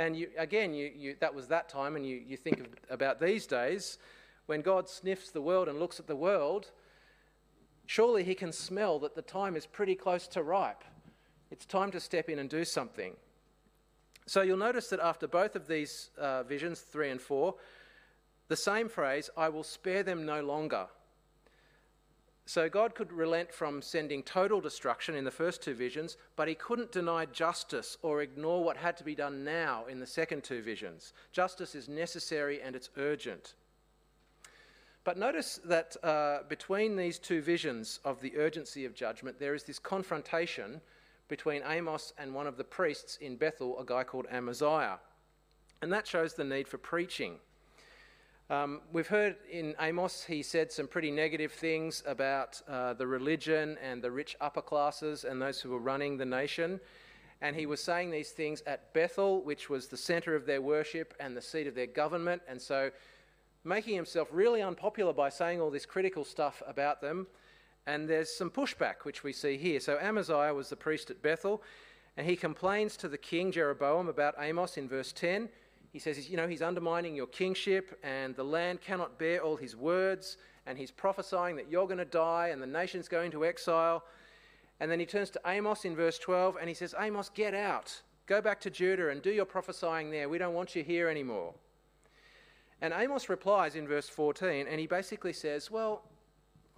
And 0.00 0.16
you, 0.16 0.28
again, 0.38 0.72
you, 0.72 0.90
you, 0.96 1.16
that 1.20 1.34
was 1.34 1.48
that 1.48 1.68
time, 1.68 1.94
and 1.94 2.06
you, 2.06 2.22
you 2.26 2.38
think 2.38 2.58
of, 2.60 2.68
about 2.88 3.20
these 3.20 3.46
days 3.46 3.98
when 4.46 4.62
God 4.62 4.88
sniffs 4.88 5.30
the 5.30 5.42
world 5.42 5.68
and 5.68 5.78
looks 5.78 6.00
at 6.00 6.06
the 6.06 6.16
world, 6.16 6.70
surely 7.84 8.24
he 8.24 8.34
can 8.34 8.50
smell 8.50 8.98
that 9.00 9.14
the 9.14 9.20
time 9.20 9.56
is 9.56 9.66
pretty 9.66 9.94
close 9.94 10.26
to 10.28 10.42
ripe. 10.42 10.84
It's 11.50 11.66
time 11.66 11.90
to 11.90 12.00
step 12.00 12.30
in 12.30 12.38
and 12.38 12.48
do 12.48 12.64
something. 12.64 13.12
So 14.24 14.40
you'll 14.40 14.56
notice 14.56 14.88
that 14.88 15.00
after 15.00 15.28
both 15.28 15.54
of 15.54 15.68
these 15.68 16.08
uh, 16.16 16.44
visions, 16.44 16.80
three 16.80 17.10
and 17.10 17.20
four, 17.20 17.56
the 18.48 18.56
same 18.56 18.88
phrase, 18.88 19.28
I 19.36 19.50
will 19.50 19.64
spare 19.64 20.02
them 20.02 20.24
no 20.24 20.42
longer, 20.42 20.86
so 22.50 22.68
God 22.68 22.96
could 22.96 23.12
relent 23.12 23.52
from 23.52 23.80
sending 23.80 24.24
total 24.24 24.60
destruction 24.60 25.14
in 25.14 25.22
the 25.22 25.30
first 25.30 25.62
two 25.62 25.72
visions, 25.72 26.16
but 26.34 26.48
he 26.48 26.56
couldn't 26.56 26.90
deny 26.90 27.24
justice 27.26 27.96
or 28.02 28.22
ignore 28.22 28.64
what 28.64 28.76
had 28.76 28.96
to 28.96 29.04
be 29.04 29.14
done 29.14 29.44
now 29.44 29.84
in 29.88 30.00
the 30.00 30.06
second 30.06 30.42
two 30.42 30.60
visions. 30.60 31.12
Justice 31.30 31.76
is 31.76 31.88
necessary 31.88 32.60
and 32.60 32.74
it's 32.74 32.90
urgent. 32.96 33.54
But 35.04 35.16
notice 35.16 35.60
that 35.64 35.96
uh, 36.02 36.38
between 36.48 36.96
these 36.96 37.20
two 37.20 37.40
visions 37.40 38.00
of 38.04 38.20
the 38.20 38.36
urgency 38.36 38.84
of 38.84 38.96
judgment, 38.96 39.38
there 39.38 39.54
is 39.54 39.62
this 39.62 39.78
confrontation 39.78 40.80
between 41.28 41.62
Amos 41.64 42.12
and 42.18 42.34
one 42.34 42.48
of 42.48 42.56
the 42.56 42.64
priests 42.64 43.16
in 43.18 43.36
Bethel, 43.36 43.78
a 43.78 43.84
guy 43.84 44.02
called 44.02 44.26
Amaziah. 44.28 44.98
And 45.82 45.92
that 45.92 46.04
shows 46.04 46.34
the 46.34 46.42
need 46.42 46.66
for 46.66 46.78
preaching. 46.78 47.36
Um, 48.50 48.80
we've 48.92 49.06
heard 49.06 49.36
in 49.48 49.76
Amos, 49.78 50.24
he 50.24 50.42
said 50.42 50.72
some 50.72 50.88
pretty 50.88 51.12
negative 51.12 51.52
things 51.52 52.02
about 52.04 52.60
uh, 52.66 52.94
the 52.94 53.06
religion 53.06 53.78
and 53.80 54.02
the 54.02 54.10
rich 54.10 54.36
upper 54.40 54.60
classes 54.60 55.22
and 55.22 55.40
those 55.40 55.60
who 55.60 55.70
were 55.70 55.78
running 55.78 56.16
the 56.16 56.24
nation. 56.24 56.80
And 57.42 57.54
he 57.54 57.66
was 57.66 57.80
saying 57.80 58.10
these 58.10 58.32
things 58.32 58.60
at 58.66 58.92
Bethel, 58.92 59.40
which 59.42 59.70
was 59.70 59.86
the 59.86 59.96
center 59.96 60.34
of 60.34 60.46
their 60.46 60.60
worship 60.60 61.14
and 61.20 61.36
the 61.36 61.40
seat 61.40 61.68
of 61.68 61.76
their 61.76 61.86
government. 61.86 62.42
And 62.48 62.60
so, 62.60 62.90
making 63.62 63.94
himself 63.94 64.26
really 64.32 64.62
unpopular 64.62 65.12
by 65.12 65.28
saying 65.28 65.60
all 65.60 65.70
this 65.70 65.86
critical 65.86 66.24
stuff 66.24 66.60
about 66.66 67.00
them. 67.00 67.28
And 67.86 68.08
there's 68.08 68.32
some 68.32 68.50
pushback, 68.50 69.04
which 69.04 69.22
we 69.22 69.32
see 69.32 69.58
here. 69.58 69.78
So, 69.78 69.96
Amaziah 70.00 70.52
was 70.52 70.70
the 70.70 70.76
priest 70.76 71.08
at 71.08 71.22
Bethel, 71.22 71.62
and 72.16 72.26
he 72.26 72.34
complains 72.34 72.96
to 72.96 73.08
the 73.08 73.16
king 73.16 73.52
Jeroboam 73.52 74.08
about 74.08 74.34
Amos 74.40 74.76
in 74.76 74.88
verse 74.88 75.12
10. 75.12 75.48
He 75.92 75.98
says, 75.98 76.30
you 76.30 76.36
know, 76.36 76.46
he's 76.46 76.62
undermining 76.62 77.16
your 77.16 77.26
kingship, 77.26 77.98
and 78.02 78.34
the 78.36 78.44
land 78.44 78.80
cannot 78.80 79.18
bear 79.18 79.42
all 79.42 79.56
his 79.56 79.74
words, 79.74 80.36
and 80.66 80.78
he's 80.78 80.90
prophesying 80.90 81.56
that 81.56 81.70
you're 81.70 81.86
going 81.86 81.98
to 81.98 82.04
die 82.04 82.48
and 82.48 82.62
the 82.62 82.66
nation's 82.66 83.08
going 83.08 83.30
to 83.32 83.44
exile. 83.44 84.04
And 84.78 84.90
then 84.90 85.00
he 85.00 85.06
turns 85.06 85.30
to 85.30 85.40
Amos 85.46 85.84
in 85.84 85.96
verse 85.96 86.18
12 86.18 86.56
and 86.60 86.68
he 86.68 86.74
says, 86.74 86.94
Amos, 86.98 87.28
get 87.28 87.54
out. 87.54 88.00
Go 88.26 88.40
back 88.40 88.60
to 88.60 88.70
Judah 88.70 89.10
and 89.10 89.20
do 89.20 89.30
your 89.30 89.44
prophesying 89.44 90.10
there. 90.10 90.28
We 90.28 90.38
don't 90.38 90.54
want 90.54 90.76
you 90.76 90.84
here 90.84 91.08
anymore. 91.08 91.54
And 92.80 92.94
Amos 92.96 93.28
replies 93.28 93.74
in 93.74 93.88
verse 93.88 94.08
14 94.08 94.66
and 94.68 94.80
he 94.80 94.86
basically 94.86 95.32
says, 95.32 95.70
Well, 95.70 96.02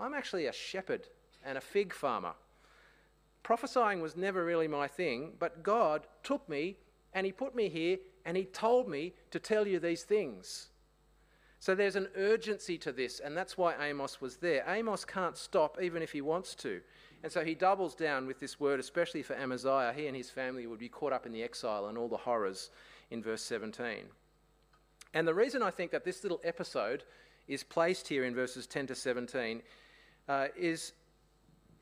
I'm 0.00 0.14
actually 0.14 0.46
a 0.46 0.52
shepherd 0.52 1.06
and 1.44 1.58
a 1.58 1.60
fig 1.60 1.92
farmer. 1.92 2.32
Prophesying 3.42 4.00
was 4.00 4.16
never 4.16 4.44
really 4.44 4.68
my 4.68 4.88
thing, 4.88 5.32
but 5.38 5.62
God 5.62 6.06
took 6.22 6.48
me 6.48 6.76
and 7.12 7.26
he 7.26 7.32
put 7.32 7.54
me 7.54 7.68
here 7.68 7.98
and 8.24 8.36
he 8.36 8.44
told 8.44 8.88
me 8.88 9.14
to 9.30 9.38
tell 9.38 9.66
you 9.66 9.78
these 9.78 10.02
things. 10.02 10.68
So 11.58 11.74
there's 11.74 11.96
an 11.96 12.08
urgency 12.16 12.76
to 12.78 12.90
this, 12.90 13.20
and 13.20 13.36
that's 13.36 13.56
why 13.56 13.74
Amos 13.80 14.20
was 14.20 14.36
there. 14.38 14.64
Amos 14.66 15.04
can't 15.04 15.36
stop 15.36 15.78
even 15.80 16.02
if 16.02 16.10
he 16.10 16.20
wants 16.20 16.54
to. 16.56 16.80
And 17.22 17.30
so 17.30 17.44
he 17.44 17.54
doubles 17.54 17.94
down 17.94 18.26
with 18.26 18.40
this 18.40 18.58
word, 18.58 18.80
especially 18.80 19.22
for 19.22 19.34
Amaziah. 19.34 19.92
He 19.94 20.08
and 20.08 20.16
his 20.16 20.28
family 20.28 20.66
would 20.66 20.80
be 20.80 20.88
caught 20.88 21.12
up 21.12 21.24
in 21.24 21.30
the 21.32 21.42
exile 21.42 21.86
and 21.86 21.96
all 21.96 22.08
the 22.08 22.16
horrors 22.16 22.70
in 23.10 23.22
verse 23.22 23.42
17. 23.42 24.06
And 25.14 25.28
the 25.28 25.34
reason 25.34 25.62
I 25.62 25.70
think 25.70 25.92
that 25.92 26.04
this 26.04 26.24
little 26.24 26.40
episode 26.42 27.04
is 27.46 27.62
placed 27.62 28.08
here 28.08 28.24
in 28.24 28.34
verses 28.34 28.66
10 28.66 28.88
to 28.88 28.94
17 28.94 29.62
uh, 30.28 30.46
is 30.56 30.92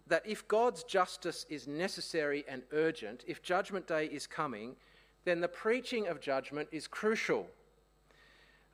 that 0.08 0.26
if 0.26 0.46
God's 0.48 0.82
justice 0.82 1.46
is 1.48 1.66
necessary 1.66 2.44
and 2.48 2.62
urgent, 2.72 3.24
if 3.26 3.42
Judgment 3.42 3.86
Day 3.86 4.06
is 4.06 4.26
coming, 4.26 4.76
then 5.24 5.40
the 5.40 5.48
preaching 5.48 6.06
of 6.06 6.20
judgment 6.20 6.68
is 6.72 6.86
crucial. 6.86 7.46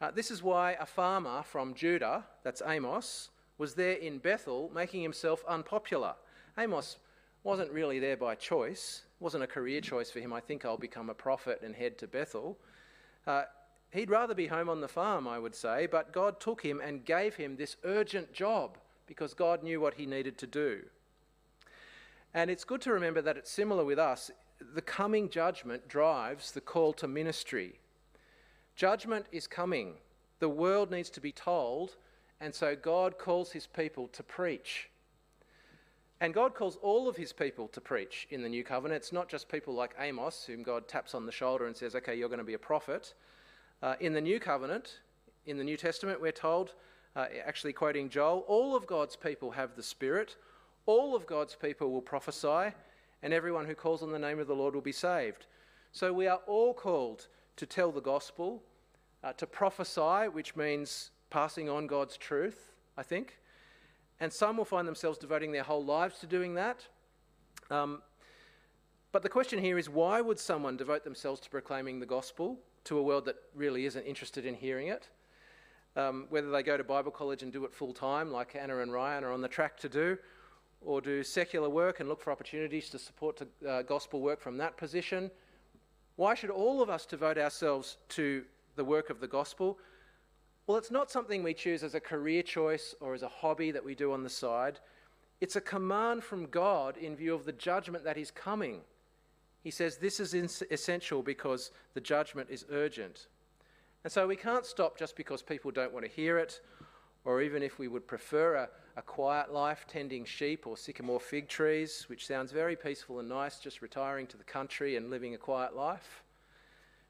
Uh, 0.01 0.11
this 0.11 0.31
is 0.31 0.43
why 0.43 0.73
a 0.73 0.87
farmer 0.87 1.43
from 1.43 1.75
Judah, 1.75 2.25
that's 2.43 2.63
Amos, 2.67 3.31
was 3.59 3.75
there 3.75 3.95
in 3.95 4.19
Bethel 4.19 4.71
making 4.75 5.03
himself 5.03 5.43
unpopular. 5.49 6.15
Amos 6.59 6.99
wasn't 7.43 7.71
really 7.73 7.99
there 7.99 8.17
by 8.17 8.35
choice, 8.35 9.03
it 9.19 9.23
wasn't 9.23 9.43
a 9.43 9.47
career 9.47 9.81
choice 9.81 10.11
for 10.11 10.21
him. 10.21 10.33
I 10.33 10.41
think 10.41 10.65
I'll 10.65 10.77
become 10.77 11.09
a 11.09 11.15
prophet 11.15 11.61
and 11.63 11.75
head 11.75 11.97
to 11.99 12.07
Bethel. 12.07 12.59
Uh, 13.27 13.45
he'd 13.93 14.11
rather 14.11 14.35
be 14.35 14.47
home 14.47 14.69
on 14.69 14.81
the 14.81 14.89
farm, 14.89 15.27
I 15.27 15.39
would 15.39 15.55
say, 15.55 15.87
but 15.87 16.13
God 16.13 16.41
took 16.41 16.63
him 16.63 16.81
and 16.85 17.05
gave 17.05 17.37
him 17.37 17.57
this 17.57 17.77
urgent 17.85 18.33
job 18.33 18.79
because 19.07 19.33
God 19.33 19.63
knew 19.63 19.81
what 19.81 19.95
he 19.95 20.07
needed 20.07 20.37
to 20.39 20.47
do. 20.47 20.83
And 22.35 22.51
it's 22.51 22.65
good 22.65 22.83
to 22.83 22.93
remember 22.93 23.23
that 23.23 23.37
it's 23.37 23.51
similar 23.51 23.85
with 23.85 23.99
us. 23.99 24.31
The 24.75 24.83
coming 24.83 25.29
judgment 25.29 25.89
drives 25.89 26.53
the 26.53 26.61
call 26.61 26.93
to 26.95 27.09
ministry. 27.09 27.79
Judgment 28.75 29.27
is 29.33 29.47
coming. 29.47 29.95
The 30.39 30.49
world 30.49 30.91
needs 30.91 31.11
to 31.11 31.21
be 31.21 31.33
told, 31.33 31.97
and 32.41 32.55
so 32.55 32.77
God 32.77 33.19
calls 33.19 33.53
his 33.53 33.67
people 33.67 34.09
to 34.09 34.23
preach. 34.23 34.91
And 36.21 36.33
God 36.33 36.55
calls 36.55 36.79
all 36.83 37.09
of 37.09 37.17
his 37.17 37.33
people 37.33 37.69
to 37.69 37.81
preach 37.81 38.27
in 38.31 38.43
the 38.43 38.49
new 38.49 38.65
covenant. 38.65 39.03
It's 39.03 39.13
not 39.13 39.29
just 39.29 39.49
people 39.49 39.75
like 39.75 39.95
Amos, 39.99 40.45
whom 40.47 40.63
God 40.63 40.89
taps 40.89 41.15
on 41.15 41.27
the 41.27 41.33
shoulder 41.33 41.67
and 41.67 41.77
says, 41.77 41.95
okay, 41.95 42.15
you're 42.15 42.29
going 42.29 42.39
to 42.39 42.45
be 42.45 42.55
a 42.55 42.59
prophet. 42.59 43.15
Uh, 43.83 43.95
in 44.01 44.15
the 44.15 44.21
new 44.21 44.41
covenant, 44.41 45.01
in 45.45 45.59
the 45.59 45.65
New 45.65 45.77
Testament, 45.77 46.21
we're 46.21 46.33
told, 46.33 46.73
uh, 47.15 47.27
actually 47.45 47.75
quoting 47.75 48.09
Joel, 48.09 48.45
all 48.49 48.75
of 48.75 48.87
God's 48.87 49.17
people 49.17 49.51
have 49.51 49.77
the 49.77 49.83
Spirit, 49.83 50.37
all 50.87 51.15
of 51.15 51.27
God's 51.27 51.55
people 51.55 51.91
will 51.93 52.01
prophesy, 52.01 52.73
and 53.27 53.35
everyone 53.35 53.65
who 53.65 53.75
calls 53.75 54.05
on 54.05 54.13
the 54.13 54.21
name 54.21 54.39
of 54.39 54.47
the 54.47 54.55
Lord 54.55 54.73
will 54.73 54.81
be 54.81 54.93
saved. 54.93 55.47
So 55.91 56.13
we 56.13 56.29
are 56.29 56.39
all 56.47 56.73
called 56.73 57.27
to 57.57 57.67
tell 57.67 57.91
the 57.91 58.01
gospel, 58.01 58.63
uh, 59.25 59.33
to 59.33 59.49
prophesy, 59.49 60.29
which 60.31 60.55
means 60.55 61.11
passing 61.29 61.69
on 61.69 61.89
God's 61.89 62.17
truth, 62.17 62.71
I 62.97 63.03
think. 63.03 63.41
And 64.21 64.33
some 64.33 64.57
will 64.57 64.65
find 64.65 64.87
themselves 64.87 65.19
devoting 65.19 65.51
their 65.51 65.65
whole 65.65 65.85
lives 65.85 66.21
to 66.21 66.29
doing 66.29 66.55
that. 66.55 66.87
Um, 67.69 68.01
but 69.11 69.25
the 69.25 69.29
question 69.29 69.59
here 69.59 69.77
is 69.77 69.91
why 69.91 70.21
would 70.21 70.39
someone 70.39 70.77
devote 70.77 71.03
themselves 71.03 71.41
to 71.41 71.51
proclaiming 71.51 71.99
the 71.99 72.07
gospel 72.07 72.61
to 72.85 72.97
a 72.97 73.03
world 73.03 73.25
that 73.25 73.35
really 73.57 73.87
isn't 73.87 74.05
interested 74.05 74.47
in 74.47 74.55
hearing 74.55 74.87
it? 74.87 75.09
Um, 75.97 76.27
whether 76.29 76.53
they 76.53 76.63
go 76.63 76.77
to 76.77 76.85
Bible 76.85 77.11
college 77.11 77.43
and 77.43 77.53
do 77.53 77.65
it 77.65 77.75
full 77.75 77.93
time, 77.93 78.31
like 78.31 78.55
Anna 78.55 78.79
and 78.79 78.93
Ryan 78.93 79.25
are 79.25 79.33
on 79.33 79.41
the 79.41 79.49
track 79.49 79.79
to 79.79 79.89
do, 79.89 80.17
or 80.81 81.01
do 81.01 81.23
secular 81.23 81.69
work 81.69 82.01
and 82.01 82.09
look 82.09 82.21
for 82.21 82.31
opportunities 82.31 82.89
to 82.91 82.99
support 82.99 83.43
uh, 83.67 83.83
gospel 83.83 84.21
work 84.21 84.41
from 84.41 84.57
that 84.59 84.77
position, 84.77 85.31
why 86.17 86.35
should 86.35 86.51
all 86.51 86.83
of 86.83 86.89
us 86.89 87.05
devote 87.07 87.39
ourselves 87.39 87.99
to 88.11 88.45
the 88.77 88.85
work 88.85 89.11
of 89.11 89.21
the 89.21 89.27
gospel? 89.27 89.79
Well, 90.67 90.79
it's 90.79 90.91
not 90.91 91.11
something 91.11 91.43
we 91.43 91.55
choose 91.55 91.83
as 91.83 91.95
a 91.95 92.01
career 92.01 92.43
choice 92.43 92.95
or 93.01 93.15
as 93.15 93.23
a 93.23 93.29
hobby 93.29 93.71
that 93.71 93.85
we 93.85 93.95
do 93.95 94.13
on 94.13 94.23
the 94.23 94.31
side. 94.31 94.81
It's 95.41 95.57
a 95.57 95.61
command 95.61 96.25
from 96.25 96.47
God 96.47 96.97
in 96.97 97.15
view 97.15 97.35
of 97.35 97.45
the 97.45 97.53
judgment 97.53 98.05
that 98.05 98.17
is 98.17 98.31
coming. 98.31 98.81
He 99.63 99.71
says 99.71 99.97
this 99.97 100.21
is 100.21 100.35
essential 100.71 101.23
because 101.23 101.71
the 101.95 102.01
judgment 102.01 102.49
is 102.51 102.65
urgent. 102.71 103.29
And 104.05 104.13
so 104.13 104.27
we 104.27 104.37
can't 104.37 104.65
stop 104.65 104.97
just 104.99 105.17
because 105.17 105.43
people 105.43 105.71
don't 105.71 105.93
want 105.93 106.05
to 106.05 106.11
hear 106.11 106.39
it, 106.39 106.61
or 107.25 107.43
even 107.43 107.63
if 107.63 107.79
we 107.79 107.89
would 107.89 108.07
prefer 108.07 108.55
a, 108.55 108.69
a 108.97 109.03
quiet 109.03 109.53
life 109.53 109.87
tending 109.87 110.25
sheep 110.25 110.67
or 110.67 110.77
sycamore 110.77 111.21
fig 111.21 111.49
trees, 111.49 112.07
which 112.09 112.27
sounds 112.27 112.51
very 112.51 112.75
peaceful 112.75 113.19
and 113.21 113.29
nice, 113.29 113.59
just 113.59 113.83
retiring 113.83 114.27
to 114.27 114.39
the 114.39 114.45
country 114.45 114.97
and 114.97 115.11
living 115.11 115.35
a 115.35 115.39
quiet 115.39 115.77
life. 115.77 116.23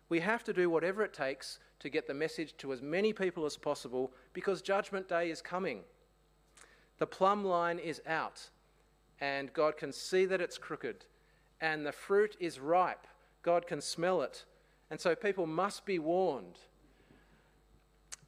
We 0.08 0.20
have 0.20 0.42
to 0.44 0.52
do 0.52 0.68
whatever 0.68 1.02
it 1.02 1.12
takes 1.12 1.60
to 1.80 1.88
get 1.88 2.06
the 2.06 2.14
message 2.14 2.56
to 2.58 2.72
as 2.72 2.82
many 2.82 3.12
people 3.12 3.44
as 3.44 3.56
possible 3.56 4.12
because 4.32 4.62
Judgment 4.62 5.08
Day 5.08 5.30
is 5.30 5.40
coming. 5.40 5.80
The 6.98 7.06
plumb 7.06 7.44
line 7.44 7.78
is 7.78 8.02
out, 8.06 8.48
and 9.20 9.52
God 9.52 9.76
can 9.76 9.92
see 9.92 10.24
that 10.26 10.40
it's 10.40 10.58
crooked, 10.58 11.04
and 11.60 11.86
the 11.86 11.92
fruit 11.92 12.36
is 12.40 12.58
ripe. 12.58 13.06
God 13.42 13.66
can 13.66 13.80
smell 13.80 14.22
it, 14.22 14.44
and 14.90 15.00
so 15.00 15.14
people 15.14 15.46
must 15.46 15.86
be 15.86 15.98
warned 15.98 16.58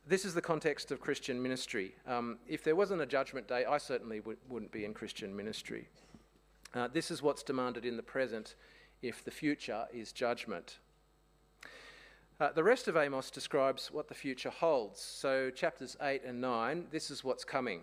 this 0.09 0.25
is 0.25 0.33
the 0.33 0.41
context 0.41 0.91
of 0.91 1.01
Christian 1.01 1.43
ministry. 1.43 1.95
Um, 2.07 2.39
if 2.49 2.65
there 2.65 2.75
wasn't 2.75 3.03
a 3.03 3.07
judgment 3.07 3.47
day, 3.47 3.67
I 3.67 3.77
certainly 3.77 4.21
w- 4.21 4.39
wouldn't 4.49 4.73
be 4.73 4.87
in 4.87 4.95
Christian 4.95 5.37
ministry. 5.37 5.87
Uh, 6.75 6.89
this 6.89 7.11
is 7.11 7.23
what's 7.23 7.43
demanded 7.43 7.85
in 7.85 7.99
the 7.99 8.03
present 8.03 8.55
if 9.03 9.23
the 9.23 9.31
future 9.31 9.85
is 9.93 10.13
judgment. 10.13 10.79
Uh, 12.41 12.53
the 12.53 12.65
rest 12.65 12.89
of 12.89 12.97
Amos 12.97 13.31
describes 13.31 13.91
what 13.93 14.09
the 14.09 14.15
future 14.15 14.49
holds. 14.49 14.99
So, 14.99 15.51
chapters 15.51 15.97
8 16.01 16.23
and 16.25 16.41
9, 16.41 16.87
this 16.91 17.11
is 17.11 17.23
what's 17.23 17.45
coming. 17.45 17.83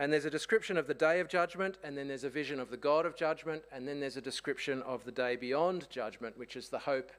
And 0.00 0.12
there's 0.12 0.24
a 0.24 0.30
description 0.30 0.76
of 0.76 0.88
the 0.88 0.94
day 0.94 1.20
of 1.20 1.28
judgment, 1.28 1.78
and 1.84 1.96
then 1.96 2.08
there's 2.08 2.24
a 2.24 2.30
vision 2.30 2.58
of 2.58 2.70
the 2.70 2.76
God 2.76 3.06
of 3.06 3.14
judgment, 3.14 3.62
and 3.70 3.86
then 3.86 4.00
there's 4.00 4.16
a 4.16 4.22
description 4.22 4.82
of 4.82 5.04
the 5.04 5.12
day 5.12 5.36
beyond 5.36 5.88
judgment, 5.88 6.36
which 6.36 6.56
is 6.56 6.68
the 6.68 6.80
hope 6.80 7.12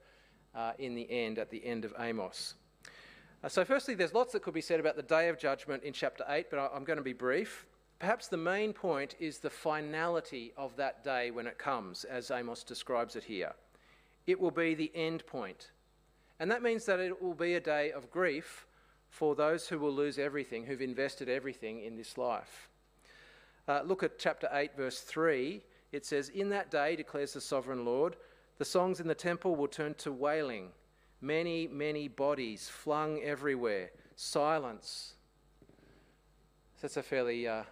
uh, 0.53 0.73
in 0.77 0.93
the 0.93 1.09
end, 1.09 1.39
at 1.39 1.51
the 1.51 1.65
end 1.65 1.85
of 1.85 1.93
Amos. 1.97 2.55
Uh, 3.45 3.47
so, 3.47 3.63
firstly, 3.63 3.93
there's 3.93 4.15
lots 4.15 4.33
that 4.33 4.41
could 4.41 4.55
be 4.55 4.61
said 4.61 4.79
about 4.79 4.95
the 4.95 5.03
day 5.03 5.29
of 5.29 5.37
judgment 5.37 5.83
in 5.83 5.93
chapter 5.93 6.25
8, 6.27 6.47
but 6.49 6.57
I'm 6.73 6.83
going 6.83 6.97
to 6.97 7.03
be 7.03 7.13
brief. 7.13 7.67
Perhaps 7.99 8.27
the 8.27 8.37
main 8.37 8.73
point 8.73 9.13
is 9.19 9.37
the 9.37 9.51
finality 9.51 10.51
of 10.57 10.75
that 10.77 11.03
day 11.03 11.29
when 11.29 11.45
it 11.45 11.59
comes, 11.59 12.05
as 12.05 12.31
Amos 12.31 12.63
describes 12.63 13.15
it 13.15 13.23
here. 13.23 13.53
It 14.25 14.39
will 14.39 14.49
be 14.49 14.73
the 14.73 14.91
end 14.95 15.27
point. 15.27 15.69
And 16.39 16.49
that 16.49 16.63
means 16.63 16.85
that 16.85 16.99
it 16.99 17.21
will 17.21 17.35
be 17.35 17.53
a 17.53 17.59
day 17.59 17.91
of 17.91 18.09
grief 18.09 18.65
for 19.09 19.35
those 19.35 19.67
who 19.67 19.77
will 19.77 19.93
lose 19.93 20.17
everything, 20.17 20.65
who've 20.65 20.81
invested 20.81 21.29
everything 21.29 21.83
in 21.83 21.95
this 21.95 22.17
life. 22.17 22.67
Uh, 23.67 23.83
look 23.85 24.01
at 24.01 24.17
chapter 24.17 24.49
8, 24.51 24.75
verse 24.75 25.01
3. 25.01 25.61
It 25.91 26.03
says, 26.03 26.29
In 26.29 26.49
that 26.49 26.71
day, 26.71 26.95
declares 26.95 27.33
the 27.33 27.41
sovereign 27.41 27.85
Lord, 27.85 28.15
the 28.57 28.65
songs 28.65 28.99
in 28.99 29.07
the 29.07 29.13
temple 29.13 29.55
will 29.55 29.67
turn 29.67 29.93
to 29.99 30.11
wailing 30.11 30.71
Many, 31.25 31.67
many 31.67 32.07
bodies 32.07 32.69
flung 32.69 33.19
everywhere. 33.23 33.89
Silence. 34.15 35.15
That's 36.79 36.97
a 36.97 37.01
fairly 37.01 37.47
uh, 37.47 37.63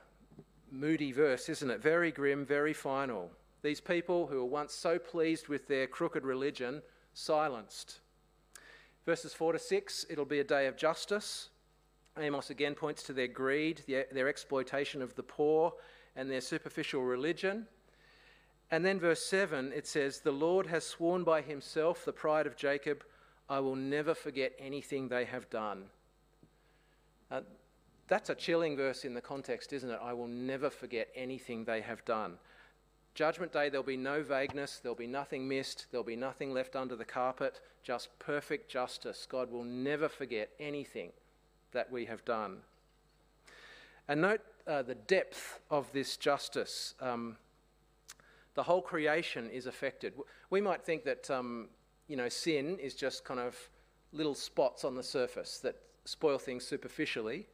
moody 0.71 1.11
verse, 1.11 1.49
isn't 1.49 1.69
it? 1.69 1.79
Very 1.79 2.11
grim, 2.11 2.47
very 2.47 2.73
final. 2.73 3.29
These 3.61 3.79
people 3.79 4.25
who 4.25 4.37
were 4.37 4.45
once 4.45 4.73
so 4.73 4.97
pleased 4.97 5.49
with 5.49 5.67
their 5.67 5.85
crooked 5.85 6.25
religion, 6.25 6.81
silenced. 7.13 7.99
Verses 9.05 9.35
4 9.35 9.53
to 9.53 9.59
6, 9.59 10.07
it'll 10.09 10.25
be 10.25 10.39
a 10.39 10.43
day 10.43 10.65
of 10.65 10.75
justice. 10.75 11.49
Amos 12.17 12.49
again 12.49 12.73
points 12.73 13.03
to 13.03 13.13
their 13.13 13.27
greed, 13.27 13.83
their 13.87 14.29
exploitation 14.29 14.99
of 14.99 15.13
the 15.13 15.21
poor, 15.21 15.73
and 16.15 16.27
their 16.27 16.41
superficial 16.41 17.03
religion. 17.03 17.67
And 18.71 18.83
then 18.83 18.99
verse 18.99 19.23
7, 19.23 19.71
it 19.75 19.85
says, 19.85 20.21
The 20.21 20.31
Lord 20.31 20.65
has 20.65 20.83
sworn 20.83 21.23
by 21.23 21.41
himself, 21.41 22.03
the 22.03 22.11
pride 22.11 22.47
of 22.47 22.55
Jacob, 22.55 23.03
I 23.49 23.59
will 23.59 23.75
never 23.75 24.13
forget 24.13 24.53
anything 24.59 25.07
they 25.07 25.25
have 25.25 25.49
done. 25.49 25.85
Uh, 27.29 27.41
that's 28.07 28.29
a 28.29 28.35
chilling 28.35 28.75
verse 28.75 29.05
in 29.05 29.13
the 29.13 29.21
context, 29.21 29.73
isn't 29.73 29.89
it? 29.89 29.99
I 30.01 30.13
will 30.13 30.27
never 30.27 30.69
forget 30.69 31.09
anything 31.15 31.65
they 31.65 31.81
have 31.81 32.03
done. 32.05 32.37
Judgment 33.15 33.51
Day, 33.51 33.69
there'll 33.69 33.83
be 33.83 33.97
no 33.97 34.23
vagueness, 34.23 34.79
there'll 34.81 34.95
be 34.95 35.07
nothing 35.07 35.47
missed, 35.47 35.85
there'll 35.91 36.03
be 36.03 36.15
nothing 36.15 36.51
left 36.51 36.75
under 36.75 36.95
the 36.95 37.05
carpet, 37.05 37.61
just 37.83 38.09
perfect 38.17 38.69
justice. 38.71 39.27
God 39.29 39.51
will 39.51 39.63
never 39.63 40.09
forget 40.09 40.49
anything 40.59 41.11
that 41.73 41.91
we 41.91 42.05
have 42.05 42.25
done. 42.25 42.57
And 44.07 44.21
note 44.21 44.41
uh, 44.67 44.81
the 44.81 44.95
depth 44.95 45.59
of 45.69 45.91
this 45.93 46.17
justice. 46.17 46.95
Um, 46.99 47.37
the 48.55 48.63
whole 48.63 48.81
creation 48.81 49.49
is 49.49 49.65
affected. 49.65 50.13
We 50.49 50.61
might 50.61 50.83
think 50.83 51.03
that 51.05 51.29
um, 51.29 51.69
you 52.13 52.17
know, 52.17 52.29
sin 52.29 52.77
is 52.77 52.93
just 52.93 53.25
kind 53.25 53.39
of 53.39 53.57
little 54.11 54.35
spots 54.35 54.85
on 54.85 54.93
the 54.93 55.01
surface 55.01 55.57
that 55.57 55.75
spoil 56.05 56.37
things 56.37 56.63
superficially. 56.63 57.47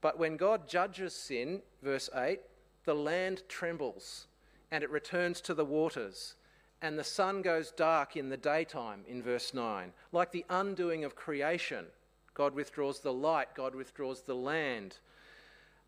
But 0.00 0.16
when 0.16 0.36
God 0.36 0.68
judges 0.68 1.12
sin, 1.12 1.60
verse 1.82 2.08
8, 2.14 2.38
the 2.84 2.94
land 2.94 3.42
trembles 3.48 4.28
and 4.70 4.84
it 4.84 4.90
returns 4.90 5.40
to 5.40 5.54
the 5.54 5.64
waters, 5.64 6.36
and 6.82 6.96
the 6.96 7.02
sun 7.02 7.42
goes 7.42 7.72
dark 7.72 8.16
in 8.16 8.28
the 8.28 8.36
daytime, 8.36 9.00
in 9.08 9.20
verse 9.20 9.52
9. 9.52 9.92
Like 10.12 10.30
the 10.30 10.44
undoing 10.50 11.02
of 11.02 11.16
creation, 11.16 11.86
God 12.32 12.54
withdraws 12.54 13.00
the 13.00 13.12
light. 13.12 13.56
God 13.56 13.74
withdraws 13.74 14.22
the 14.22 14.36
land. 14.36 14.98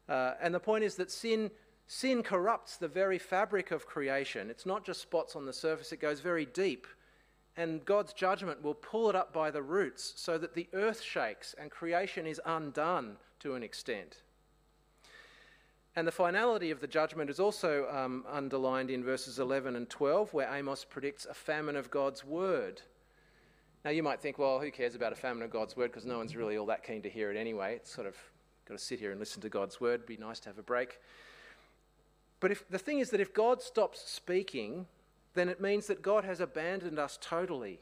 Uh, 0.09 0.33
and 0.43 0.53
the 0.53 0.59
point 0.59 0.83
is 0.83 0.97
that 0.97 1.13
sin, 1.13 1.53
sin 1.87 2.25
corrupts 2.25 2.79
the 2.79 2.89
very 2.89 3.21
fabric 3.21 3.71
of 3.71 3.87
creation. 3.87 4.51
It's 4.51 4.67
not 4.67 4.85
just 4.85 5.03
spots 5.03 5.37
on 5.37 5.47
the 5.47 5.53
surface, 5.53 5.93
it 5.93 6.01
goes 6.01 6.19
very 6.19 6.47
deep. 6.47 6.89
And 7.57 7.85
God's 7.85 8.13
judgment 8.13 8.63
will 8.63 8.75
pull 8.75 9.09
it 9.09 9.17
up 9.17 9.33
by 9.33 9.51
the 9.51 9.63
roots 9.63 10.13
so 10.17 10.37
that 10.37 10.55
the 10.55 10.69
earth 10.75 11.01
shakes 11.01 11.55
and 11.59 11.71
creation 11.71 12.27
is 12.27 12.41
undone 12.45 13.17
to 13.41 13.55
an 13.55 13.63
extent. 13.63 14.23
And 15.95 16.07
the 16.07 16.13
finality 16.13 16.71
of 16.71 16.81
the 16.81 16.87
judgment 16.87 17.31
is 17.31 17.41
also 17.41 17.89
um, 17.91 18.27
underlined 18.31 18.91
in 18.91 19.03
verses 19.03 19.39
11 19.39 19.77
and 19.77 19.89
12, 19.89 20.35
where 20.35 20.55
Amos 20.55 20.85
predicts 20.85 21.25
a 21.25 21.33
famine 21.33 21.75
of 21.75 21.91
God's 21.91 22.23
word. 22.23 22.83
Now, 23.83 23.93
you 23.93 24.03
might 24.03 24.21
think, 24.21 24.39
well, 24.39 24.61
who 24.61 24.71
cares 24.71 24.95
about 24.95 25.13
a 25.13 25.17
famine 25.17 25.43
of 25.43 25.51
God's 25.51 25.75
word 25.75 25.93
because 25.93 26.05
no 26.05 26.19
one's 26.19 26.37
really 26.37 26.59
all 26.59 26.67
that 26.67 26.85
keen 26.85 27.01
to 27.03 27.09
hear 27.09 27.31
it 27.31 27.39
anyway. 27.39 27.77
It's 27.77 27.91
sort 27.91 28.07
of 28.07 28.17
got 28.69 28.77
to 28.77 28.85
sit 28.85 28.99
here 28.99 29.11
and 29.11 29.19
listen 29.19 29.41
to 29.43 29.49
God's 29.49 29.81
word. 29.81 29.95
It'd 29.95 30.07
be 30.07 30.19
nice 30.19 30.41
to 30.41 30.51
have 30.51 30.59
a 30.59 30.63
break. 30.63 31.01
But 32.41 32.51
if, 32.51 32.69
the 32.69 32.79
thing 32.79 32.99
is 32.99 33.11
that 33.11 33.21
if 33.21 33.33
God 33.33 33.63
stops 33.63 34.03
speaking, 34.05 34.87
then 35.37 35.49
it 35.49 35.61
means 35.61 35.87
that 35.87 36.03
God 36.03 36.25
has 36.25 36.41
abandoned 36.41 36.99
us 36.99 37.19
totally. 37.21 37.81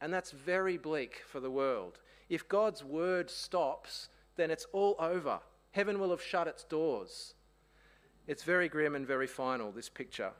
And 0.00 0.12
that's 0.12 0.30
very 0.30 0.78
bleak 0.78 1.22
for 1.28 1.38
the 1.38 1.50
world. 1.50 2.00
If 2.28 2.48
God's 2.48 2.82
word 2.82 3.30
stops, 3.30 4.08
then 4.36 4.50
it's 4.50 4.66
all 4.72 4.96
over. 4.98 5.40
Heaven 5.72 6.00
will 6.00 6.10
have 6.10 6.22
shut 6.22 6.48
its 6.48 6.64
doors. 6.64 7.34
It's 8.26 8.42
very 8.42 8.68
grim 8.68 8.94
and 8.94 9.06
very 9.06 9.26
final, 9.26 9.70
this 9.70 9.88
picture. 9.88 10.32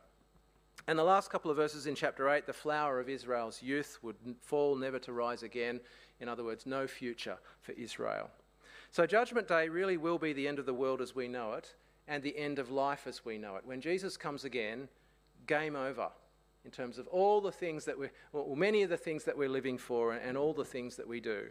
And 0.87 0.97
the 0.97 1.03
last 1.03 1.29
couple 1.29 1.51
of 1.51 1.57
verses 1.57 1.85
in 1.85 1.95
chapter 1.95 2.29
8 2.29 2.45
the 2.45 2.53
flower 2.53 2.99
of 2.99 3.09
Israel's 3.09 3.61
youth 3.61 3.99
would 4.01 4.15
fall 4.41 4.75
never 4.75 4.99
to 4.99 5.13
rise 5.13 5.43
again. 5.43 5.79
In 6.19 6.27
other 6.27 6.43
words, 6.43 6.65
no 6.65 6.87
future 6.87 7.37
for 7.61 7.73
Israel. 7.73 8.29
So, 8.91 9.05
Judgment 9.05 9.47
Day 9.47 9.69
really 9.69 9.97
will 9.97 10.17
be 10.17 10.33
the 10.33 10.47
end 10.47 10.59
of 10.59 10.65
the 10.65 10.73
world 10.73 11.01
as 11.01 11.15
we 11.15 11.27
know 11.27 11.53
it 11.53 11.73
and 12.07 12.21
the 12.21 12.37
end 12.37 12.59
of 12.59 12.69
life 12.69 13.07
as 13.07 13.25
we 13.25 13.37
know 13.37 13.55
it. 13.55 13.65
When 13.65 13.81
Jesus 13.81 14.17
comes 14.17 14.43
again, 14.43 14.87
game 15.47 15.75
over 15.75 16.09
in 16.65 16.71
terms 16.71 16.97
of 16.97 17.07
all 17.07 17.41
the 17.41 17.51
things 17.51 17.85
that 17.85 17.97
we're, 17.97 18.11
well, 18.31 18.55
many 18.55 18.83
of 18.83 18.89
the 18.89 18.97
things 18.97 19.23
that 19.25 19.37
we're 19.37 19.49
living 19.49 19.77
for 19.77 20.13
and 20.13 20.37
all 20.37 20.53
the 20.53 20.65
things 20.65 20.95
that 20.95 21.07
we 21.07 21.19
do. 21.19 21.47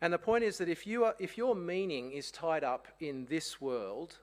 And 0.00 0.12
the 0.12 0.18
point 0.18 0.44
is 0.44 0.58
that 0.58 0.68
if, 0.68 0.86
you 0.86 1.04
are, 1.04 1.14
if 1.18 1.38
your 1.38 1.54
meaning 1.54 2.12
is 2.12 2.30
tied 2.30 2.64
up 2.64 2.88
in 3.00 3.26
this 3.26 3.60
world, 3.60 4.18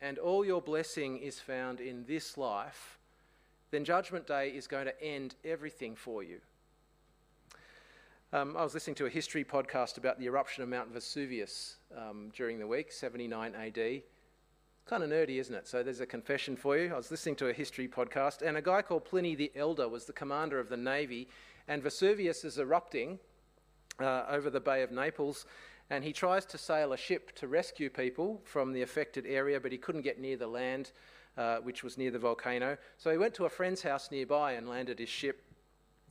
and 0.00 0.18
all 0.18 0.44
your 0.44 0.60
blessing 0.60 1.18
is 1.18 1.40
found 1.40 1.80
in 1.80 2.04
this 2.04 2.36
life, 2.36 2.98
then 3.70 3.84
Judgment 3.84 4.26
Day 4.26 4.50
is 4.50 4.66
going 4.66 4.84
to 4.84 5.02
end 5.02 5.34
everything 5.44 5.96
for 5.96 6.22
you. 6.22 6.40
Um, 8.34 8.56
I 8.56 8.62
was 8.62 8.74
listening 8.74 8.96
to 8.96 9.06
a 9.06 9.10
history 9.10 9.44
podcast 9.44 9.96
about 9.96 10.18
the 10.18 10.26
eruption 10.26 10.62
of 10.62 10.68
Mount 10.68 10.92
Vesuvius 10.92 11.76
um, 11.96 12.30
during 12.34 12.58
the 12.58 12.66
week, 12.66 12.92
79 12.92 13.54
AD. 13.54 14.02
Kind 14.86 15.02
of 15.02 15.08
nerdy, 15.08 15.40
isn't 15.40 15.54
it? 15.54 15.66
So 15.66 15.82
there's 15.82 16.00
a 16.00 16.06
confession 16.06 16.56
for 16.56 16.76
you. 16.76 16.92
I 16.92 16.96
was 16.98 17.10
listening 17.10 17.36
to 17.36 17.48
a 17.48 17.54
history 17.54 17.88
podcast, 17.88 18.42
and 18.42 18.58
a 18.58 18.60
guy 18.60 18.82
called 18.82 19.06
Pliny 19.06 19.34
the 19.34 19.50
Elder 19.56 19.88
was 19.88 20.04
the 20.04 20.12
commander 20.12 20.60
of 20.60 20.68
the 20.68 20.76
navy, 20.76 21.26
and 21.66 21.82
Vesuvius 21.82 22.44
is 22.44 22.58
erupting 22.58 23.18
uh, 23.98 24.24
over 24.28 24.50
the 24.50 24.60
Bay 24.60 24.82
of 24.82 24.92
Naples, 24.92 25.46
and 25.88 26.04
he 26.04 26.12
tries 26.12 26.44
to 26.44 26.58
sail 26.58 26.92
a 26.92 26.98
ship 26.98 27.34
to 27.36 27.48
rescue 27.48 27.88
people 27.88 28.42
from 28.44 28.74
the 28.74 28.82
affected 28.82 29.24
area, 29.26 29.58
but 29.58 29.72
he 29.72 29.78
couldn't 29.78 30.02
get 30.02 30.20
near 30.20 30.36
the 30.36 30.46
land, 30.46 30.92
uh, 31.38 31.56
which 31.62 31.82
was 31.82 31.96
near 31.96 32.10
the 32.10 32.18
volcano. 32.18 32.76
So 32.98 33.10
he 33.10 33.16
went 33.16 33.32
to 33.36 33.46
a 33.46 33.50
friend's 33.50 33.80
house 33.80 34.10
nearby 34.10 34.52
and 34.52 34.68
landed 34.68 34.98
his 34.98 35.08
ship. 35.08 35.44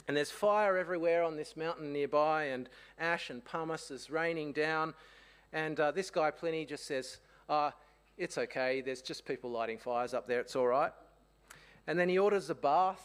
And 0.07 0.17
there's 0.17 0.31
fire 0.31 0.79
everywhere 0.79 1.21
on 1.21 1.37
this 1.37 1.55
mountain 1.55 1.93
nearby, 1.93 2.45
and 2.45 2.67
ash 2.97 3.29
and 3.29 3.45
pumice 3.45 3.91
is 3.91 4.09
raining 4.09 4.51
down. 4.51 4.95
And 5.53 5.79
uh, 5.79 5.91
this 5.91 6.09
guy, 6.09 6.31
Pliny, 6.31 6.65
just 6.65 6.87
says, 6.87 7.19
uh, 7.47 7.69
It's 8.17 8.37
okay, 8.37 8.81
there's 8.81 9.01
just 9.01 9.25
people 9.25 9.49
lighting 9.49 9.77
fires 9.77 10.13
up 10.13 10.27
there, 10.27 10.39
it's 10.39 10.55
all 10.55 10.67
right. 10.67 10.91
And 11.87 11.97
then 11.97 12.09
he 12.09 12.17
orders 12.17 12.49
a 12.49 12.55
bath, 12.55 13.01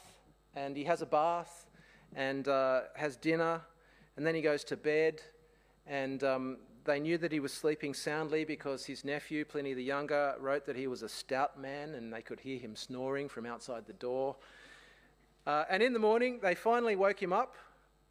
and 0.54 0.76
he 0.76 0.84
has 0.84 1.02
a 1.02 1.06
bath 1.06 1.66
and 2.14 2.46
uh, 2.48 2.82
has 2.94 3.16
dinner, 3.16 3.60
and 4.16 4.26
then 4.26 4.34
he 4.34 4.40
goes 4.40 4.64
to 4.64 4.76
bed 4.76 5.20
and 5.88 6.22
um, 6.22 6.58
they 6.84 7.00
knew 7.00 7.18
that 7.18 7.32
he 7.32 7.40
was 7.40 7.52
sleeping 7.52 7.94
soundly 7.94 8.44
because 8.44 8.84
his 8.84 9.04
nephew, 9.04 9.44
Pliny 9.44 9.74
the 9.74 9.82
Younger, 9.82 10.34
wrote 10.38 10.66
that 10.66 10.76
he 10.76 10.86
was 10.86 11.02
a 11.02 11.08
stout 11.08 11.60
man 11.60 11.94
and 11.94 12.12
they 12.12 12.22
could 12.22 12.40
hear 12.40 12.58
him 12.58 12.76
snoring 12.76 13.28
from 13.28 13.46
outside 13.46 13.86
the 13.86 13.94
door. 13.94 14.36
Uh, 15.46 15.64
and 15.70 15.82
in 15.82 15.94
the 15.94 15.98
morning, 15.98 16.38
they 16.42 16.54
finally 16.54 16.94
woke 16.94 17.22
him 17.22 17.32
up, 17.32 17.56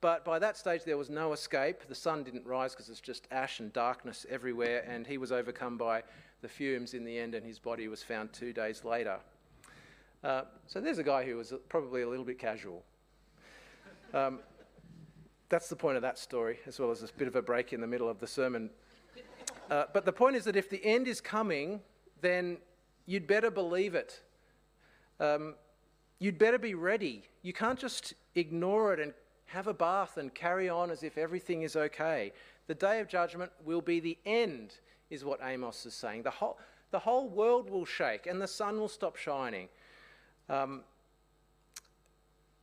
but 0.01 0.25
by 0.25 0.39
that 0.39 0.57
stage, 0.57 0.83
there 0.83 0.97
was 0.97 1.09
no 1.09 1.33
escape. 1.33 1.87
The 1.87 1.95
sun 1.95 2.23
didn't 2.23 2.45
rise 2.45 2.73
because 2.73 2.89
it's 2.89 3.01
just 3.01 3.27
ash 3.29 3.59
and 3.59 3.71
darkness 3.73 4.25
everywhere, 4.27 4.83
and 4.87 5.05
he 5.05 5.19
was 5.19 5.31
overcome 5.31 5.77
by 5.77 6.03
the 6.41 6.47
fumes 6.47 6.93
in 6.93 7.03
the 7.03 7.17
end, 7.17 7.35
and 7.35 7.45
his 7.45 7.59
body 7.59 7.87
was 7.87 8.03
found 8.03 8.31
two 8.33 8.53
days 8.53 8.83
later. 8.83 9.17
Uh, 10.23 10.43
so 10.65 10.81
there's 10.81 10.97
a 10.97 11.03
guy 11.03 11.23
who 11.25 11.35
was 11.37 11.53
probably 11.69 12.01
a 12.01 12.09
little 12.09 12.25
bit 12.25 12.39
casual. 12.39 12.83
Um, 14.13 14.39
that's 15.49 15.69
the 15.69 15.75
point 15.75 15.95
of 15.95 16.01
that 16.01 16.17
story, 16.19 16.59
as 16.65 16.79
well 16.79 16.91
as 16.91 17.01
a 17.03 17.07
bit 17.17 17.27
of 17.27 17.35
a 17.35 17.41
break 17.41 17.73
in 17.73 17.81
the 17.81 17.87
middle 17.87 18.09
of 18.09 18.19
the 18.19 18.27
sermon. 18.27 18.69
Uh, 19.69 19.85
but 19.93 20.05
the 20.05 20.11
point 20.11 20.35
is 20.35 20.43
that 20.45 20.55
if 20.55 20.69
the 20.69 20.83
end 20.85 21.07
is 21.07 21.21
coming, 21.21 21.81
then 22.21 22.57
you'd 23.05 23.27
better 23.27 23.51
believe 23.51 23.95
it. 23.95 24.21
Um, 25.19 25.55
you'd 26.19 26.37
better 26.37 26.57
be 26.57 26.73
ready. 26.73 27.23
You 27.41 27.53
can't 27.53 27.79
just 27.79 28.13
ignore 28.35 28.93
it 28.93 28.99
and 28.99 29.13
have 29.45 29.67
a 29.67 29.73
bath 29.73 30.17
and 30.17 30.33
carry 30.33 30.69
on 30.69 30.91
as 30.91 31.03
if 31.03 31.17
everything 31.17 31.61
is 31.61 31.75
okay. 31.75 32.33
The 32.67 32.75
day 32.75 32.99
of 32.99 33.07
judgment 33.07 33.51
will 33.63 33.81
be 33.81 33.99
the 33.99 34.17
end, 34.25 34.75
is 35.09 35.23
what 35.23 35.39
Amos 35.43 35.85
is 35.85 35.93
saying. 35.93 36.23
The 36.23 36.31
whole, 36.31 36.57
the 36.91 36.99
whole 36.99 37.27
world 37.29 37.69
will 37.69 37.85
shake 37.85 38.27
and 38.27 38.41
the 38.41 38.47
sun 38.47 38.79
will 38.79 38.87
stop 38.87 39.15
shining. 39.15 39.69
Um, 40.49 40.81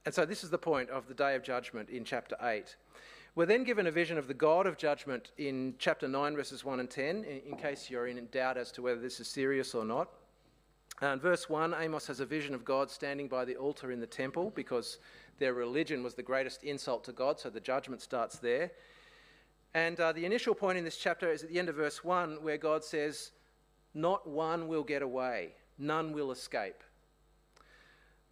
and 0.05 0.15
so 0.15 0.25
this 0.25 0.45
is 0.45 0.51
the 0.51 0.59
point 0.59 0.91
of 0.91 1.09
the 1.09 1.15
day 1.15 1.35
of 1.35 1.43
judgment 1.43 1.89
in 1.89 2.05
chapter 2.05 2.37
8. 2.43 2.77
We're 3.37 3.47
then 3.47 3.65
given 3.65 3.87
a 3.87 3.91
vision 3.91 4.17
of 4.17 4.29
the 4.29 4.35
God 4.35 4.67
of 4.67 4.77
judgment 4.77 5.33
in 5.39 5.75
chapter 5.79 6.07
9, 6.07 6.37
verses 6.37 6.65
1 6.65 6.81
and 6.81 6.89
10, 6.89 7.25
in, 7.25 7.41
in 7.51 7.57
case 7.57 7.91
you're 7.91 8.07
in 8.07 8.29
doubt 8.31 8.57
as 8.57 8.71
to 8.73 8.83
whether 8.83 9.01
this 9.01 9.19
is 9.19 9.27
serious 9.27 9.75
or 9.75 9.85
not. 9.85 10.09
And 11.01 11.21
verse 11.21 11.49
1, 11.49 11.75
Amos 11.79 12.07
has 12.07 12.21
a 12.21 12.27
vision 12.27 12.55
of 12.55 12.65
God 12.65 12.91
standing 12.91 13.27
by 13.27 13.45
the 13.45 13.57
altar 13.57 13.91
in 13.91 13.99
the 13.99 14.07
temple 14.07 14.53
because 14.55 14.99
their 15.39 15.53
religion 15.53 16.03
was 16.05 16.15
the 16.15 16.23
greatest 16.23 16.63
insult 16.63 17.03
to 17.05 17.13
God, 17.13 17.41
so 17.41 17.51
the 17.51 17.59
judgment 17.59 18.01
starts 18.01 18.39
there. 18.39 18.71
And 19.75 19.99
uh, 19.99 20.13
the 20.13 20.25
initial 20.25 20.55
point 20.55 20.79
in 20.79 20.85
this 20.85 20.97
chapter 20.97 21.31
is 21.31 21.43
at 21.43 21.49
the 21.49 21.59
end 21.59 21.69
of 21.69 21.75
verse 21.75 22.05
1, 22.05 22.43
where 22.43 22.57
God 22.57 22.85
says, 22.85 23.33
Not 23.93 24.27
one 24.27 24.69
will 24.69 24.85
get 24.85 25.03
away, 25.03 25.55
none 25.79 26.13
will 26.13 26.31
escape. 26.31 26.83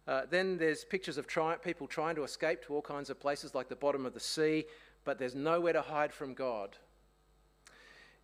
Uh, 0.07 0.21
then 0.29 0.57
there's 0.57 0.85
pictures 0.85 1.17
of 1.17 1.27
people 1.61 1.87
trying 1.87 2.15
to 2.15 2.23
escape 2.23 2.63
to 2.65 2.73
all 2.73 2.81
kinds 2.81 3.09
of 3.09 3.19
places 3.19 3.53
like 3.53 3.69
the 3.69 3.75
bottom 3.75 4.05
of 4.05 4.13
the 4.13 4.19
sea, 4.19 4.65
but 5.03 5.19
there's 5.19 5.35
nowhere 5.35 5.73
to 5.73 5.81
hide 5.81 6.13
from 6.13 6.33
God. 6.33 6.77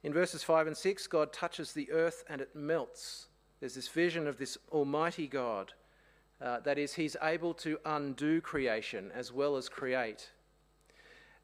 In 0.03 0.13
verses 0.13 0.43
5 0.43 0.67
and 0.67 0.77
6, 0.77 1.07
God 1.07 1.33
touches 1.33 1.73
the 1.73 1.91
earth 1.91 2.23
and 2.29 2.39
it 2.39 2.55
melts. 2.55 3.27
There's 3.59 3.75
this 3.75 3.89
vision 3.89 4.27
of 4.27 4.37
this 4.37 4.57
Almighty 4.71 5.27
God. 5.27 5.73
Uh, 6.41 6.61
that 6.61 6.77
is, 6.77 6.93
He's 6.93 7.17
able 7.21 7.53
to 7.55 7.77
undo 7.85 8.39
creation 8.39 9.11
as 9.13 9.33
well 9.33 9.57
as 9.57 9.67
create. 9.67 10.29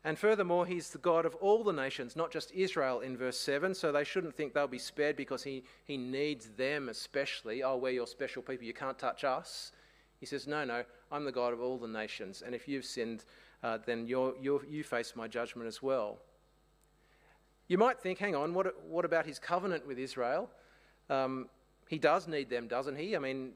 And 0.05 0.19
furthermore, 0.19 0.67
He's 0.67 0.91
the 0.91 0.99
God 0.99 1.25
of 1.25 1.33
all 1.35 1.63
the 1.63 1.73
nations, 1.73 2.15
not 2.15 2.29
just 2.31 2.51
Israel 2.51 2.99
in 2.99 3.17
verse 3.17 3.39
7, 3.39 3.73
so 3.73 3.91
they 3.91 4.03
shouldn't 4.03 4.35
think 4.35 4.53
they'll 4.53 4.67
be 4.67 4.77
spared 4.77 5.17
because 5.17 5.43
He, 5.43 5.63
he 5.83 5.97
needs 5.97 6.49
them 6.49 6.89
especially. 6.89 7.63
Oh, 7.63 7.75
we're 7.75 7.89
your 7.89 8.05
special 8.05 8.43
people, 8.43 8.67
you 8.67 8.73
can't 8.73 8.99
touch 8.99 9.23
us. 9.23 9.71
He 10.19 10.27
says, 10.27 10.45
No, 10.45 10.63
no, 10.63 10.83
I'm 11.11 11.25
the 11.25 11.31
God 11.31 11.53
of 11.53 11.59
all 11.59 11.79
the 11.79 11.87
nations, 11.87 12.43
and 12.45 12.53
if 12.53 12.67
you've 12.67 12.85
sinned, 12.85 13.25
uh, 13.63 13.79
then 13.83 14.05
you're, 14.05 14.35
you're, 14.39 14.63
you 14.67 14.83
face 14.83 15.13
my 15.15 15.27
judgment 15.27 15.67
as 15.67 15.81
well. 15.81 16.19
You 17.67 17.79
might 17.79 17.99
think, 17.99 18.19
hang 18.19 18.35
on, 18.35 18.53
what, 18.53 18.85
what 18.85 19.05
about 19.05 19.25
his 19.25 19.39
covenant 19.39 19.87
with 19.87 19.97
Israel? 19.97 20.51
Um, 21.09 21.49
he 21.89 21.97
does 21.97 22.27
need 22.27 22.47
them, 22.47 22.67
doesn't 22.67 22.95
he? 22.95 23.15
I 23.15 23.19
mean, 23.19 23.53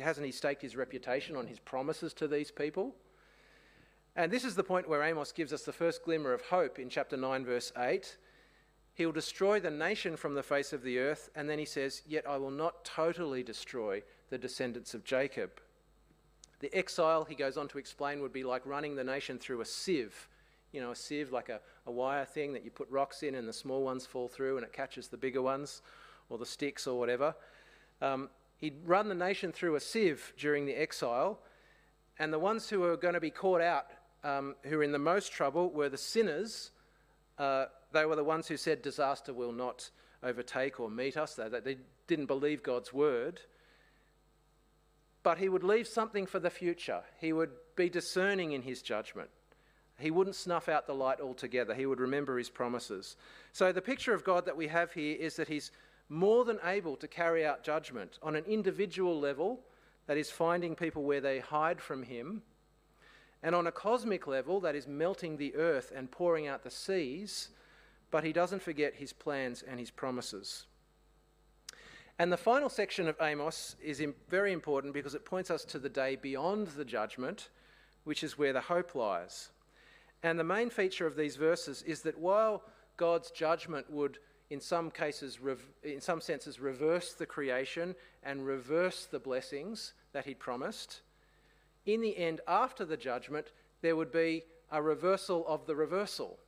hasn't 0.00 0.24
he 0.24 0.32
staked 0.32 0.62
his 0.62 0.76
reputation 0.76 1.36
on 1.36 1.46
his 1.46 1.58
promises 1.58 2.14
to 2.14 2.26
these 2.26 2.50
people? 2.50 2.94
And 4.16 4.32
this 4.32 4.44
is 4.44 4.54
the 4.54 4.64
point 4.64 4.88
where 4.88 5.02
Amos 5.02 5.32
gives 5.32 5.52
us 5.52 5.62
the 5.62 5.72
first 5.72 6.04
glimmer 6.04 6.32
of 6.32 6.42
hope 6.42 6.78
in 6.78 6.88
chapter 6.88 7.16
9, 7.16 7.44
verse 7.44 7.72
8. 7.76 8.16
He'll 8.94 9.12
destroy 9.12 9.60
the 9.60 9.70
nation 9.70 10.16
from 10.16 10.34
the 10.34 10.42
face 10.42 10.72
of 10.72 10.82
the 10.82 10.98
earth, 10.98 11.30
and 11.34 11.48
then 11.48 11.58
he 11.58 11.64
says, 11.64 12.02
Yet 12.06 12.28
I 12.28 12.36
will 12.36 12.50
not 12.50 12.84
totally 12.84 13.42
destroy 13.42 14.02
the 14.28 14.38
descendants 14.38 14.94
of 14.94 15.04
Jacob. 15.04 15.60
The 16.58 16.74
exile, 16.74 17.24
he 17.24 17.34
goes 17.34 17.56
on 17.56 17.68
to 17.68 17.78
explain, 17.78 18.20
would 18.20 18.32
be 18.32 18.44
like 18.44 18.66
running 18.66 18.96
the 18.96 19.04
nation 19.04 19.38
through 19.38 19.60
a 19.60 19.64
sieve. 19.64 20.28
You 20.72 20.80
know, 20.80 20.90
a 20.90 20.96
sieve, 20.96 21.32
like 21.32 21.48
a, 21.48 21.60
a 21.86 21.90
wire 21.90 22.24
thing 22.24 22.52
that 22.52 22.64
you 22.64 22.70
put 22.70 22.90
rocks 22.90 23.22
in 23.22 23.34
and 23.34 23.48
the 23.48 23.52
small 23.52 23.82
ones 23.82 24.06
fall 24.06 24.28
through 24.28 24.56
and 24.56 24.64
it 24.64 24.72
catches 24.72 25.08
the 25.08 25.16
bigger 25.16 25.42
ones 25.42 25.82
or 26.28 26.38
the 26.38 26.46
sticks 26.46 26.86
or 26.86 26.98
whatever. 26.98 27.34
Um, 28.02 28.28
he'd 28.58 28.76
run 28.84 29.08
the 29.08 29.14
nation 29.14 29.52
through 29.52 29.76
a 29.76 29.80
sieve 29.80 30.32
during 30.36 30.66
the 30.66 30.74
exile, 30.74 31.40
and 32.18 32.32
the 32.32 32.38
ones 32.38 32.68
who 32.68 32.80
were 32.80 32.96
going 32.96 33.14
to 33.14 33.20
be 33.20 33.30
caught 33.30 33.62
out, 33.62 33.86
um, 34.24 34.54
who 34.62 34.76
were 34.76 34.82
in 34.82 34.92
the 34.92 34.98
most 34.98 35.32
trouble, 35.32 35.70
were 35.70 35.88
the 35.88 35.98
sinners 35.98 36.70
uh, 37.40 37.64
they 37.92 38.04
were 38.04 38.16
the 38.16 38.22
ones 38.22 38.46
who 38.46 38.58
said 38.58 38.82
disaster 38.82 39.32
will 39.32 39.52
not 39.52 39.90
overtake 40.22 40.78
or 40.78 40.90
meet 40.90 41.16
us. 41.16 41.34
They, 41.34 41.48
they 41.48 41.78
didn't 42.06 42.26
believe 42.26 42.62
God's 42.62 42.92
word. 42.92 43.40
But 45.22 45.38
he 45.38 45.48
would 45.48 45.64
leave 45.64 45.88
something 45.88 46.26
for 46.26 46.38
the 46.38 46.50
future. 46.50 47.00
He 47.18 47.32
would 47.32 47.50
be 47.76 47.88
discerning 47.88 48.52
in 48.52 48.60
his 48.60 48.82
judgment. 48.82 49.30
He 49.98 50.10
wouldn't 50.10 50.36
snuff 50.36 50.68
out 50.68 50.86
the 50.86 50.94
light 50.94 51.20
altogether. 51.20 51.74
He 51.74 51.86
would 51.86 52.00
remember 52.00 52.36
his 52.36 52.50
promises. 52.50 53.16
So, 53.52 53.72
the 53.72 53.82
picture 53.82 54.14
of 54.14 54.24
God 54.24 54.44
that 54.44 54.56
we 54.56 54.68
have 54.68 54.92
here 54.92 55.16
is 55.18 55.36
that 55.36 55.48
he's 55.48 55.72
more 56.10 56.44
than 56.44 56.58
able 56.64 56.96
to 56.96 57.08
carry 57.08 57.46
out 57.46 57.64
judgment 57.64 58.18
on 58.22 58.36
an 58.36 58.44
individual 58.44 59.18
level, 59.18 59.60
that 60.06 60.16
is, 60.16 60.30
finding 60.30 60.74
people 60.74 61.04
where 61.04 61.20
they 61.20 61.38
hide 61.38 61.80
from 61.80 62.02
him, 62.02 62.42
and 63.42 63.54
on 63.54 63.66
a 63.66 63.72
cosmic 63.72 64.26
level, 64.26 64.60
that 64.60 64.74
is, 64.74 64.86
melting 64.86 65.36
the 65.36 65.54
earth 65.54 65.92
and 65.94 66.10
pouring 66.10 66.46
out 66.46 66.62
the 66.62 66.70
seas, 66.70 67.48
but 68.10 68.24
he 68.24 68.32
doesn't 68.32 68.62
forget 68.62 68.94
his 68.94 69.12
plans 69.12 69.62
and 69.62 69.78
his 69.80 69.90
promises. 69.90 70.66
And 72.18 72.30
the 72.30 72.36
final 72.36 72.68
section 72.68 73.08
of 73.08 73.16
Amos 73.20 73.76
is 73.82 74.04
very 74.28 74.52
important 74.52 74.92
because 74.92 75.14
it 75.14 75.24
points 75.24 75.50
us 75.50 75.64
to 75.64 75.78
the 75.78 75.88
day 75.88 76.16
beyond 76.16 76.66
the 76.68 76.84
judgment, 76.84 77.48
which 78.04 78.22
is 78.22 78.36
where 78.36 78.52
the 78.52 78.60
hope 78.60 78.94
lies. 78.94 79.48
And 80.22 80.38
the 80.38 80.44
main 80.44 80.68
feature 80.68 81.06
of 81.06 81.16
these 81.16 81.36
verses 81.36 81.82
is 81.82 82.02
that 82.02 82.18
while 82.18 82.62
God's 82.98 83.30
judgment 83.30 83.90
would, 83.90 84.18
in 84.50 84.60
some 84.60 84.90
cases, 84.90 85.38
in 85.82 86.02
some 86.02 86.20
senses, 86.20 86.60
reverse 86.60 87.14
the 87.14 87.24
creation 87.24 87.94
and 88.22 88.44
reverse 88.44 89.06
the 89.06 89.18
blessings 89.18 89.94
that 90.12 90.26
He'd 90.26 90.38
promised, 90.38 91.00
in 91.86 92.00
the 92.00 92.16
end, 92.16 92.40
after 92.46 92.84
the 92.84 92.96
judgment, 92.96 93.52
there 93.82 93.96
would 93.96 94.12
be 94.12 94.44
a 94.70 94.80
reversal 94.82 95.46
of 95.46 95.66
the 95.66 95.74
reversal. 95.74 96.38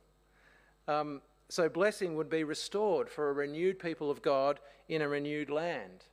Um, 0.87 1.21
so 1.49 1.69
blessing 1.69 2.15
would 2.15 2.29
be 2.29 2.43
restored 2.43 3.09
for 3.09 3.29
a 3.29 3.33
renewed 3.33 3.79
people 3.79 4.09
of 4.09 4.21
God 4.21 4.59
in 4.87 5.01
a 5.01 5.07
renewed 5.07 5.49
land. 5.49 6.05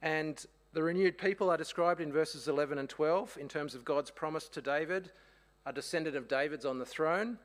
And 0.00 0.44
the 0.72 0.82
renewed 0.82 1.18
people 1.18 1.50
are 1.50 1.56
described 1.56 2.00
in 2.00 2.12
verses 2.12 2.48
11 2.48 2.78
and 2.78 2.88
12 2.88 3.38
in 3.40 3.48
terms 3.48 3.74
of 3.74 3.84
God's 3.84 4.10
promise 4.10 4.48
to 4.48 4.60
David, 4.60 5.10
a 5.66 5.72
descendant 5.72 6.16
of 6.16 6.28
David's 6.28 6.64
on 6.64 6.78
the 6.78 6.86
throne, 6.86 7.38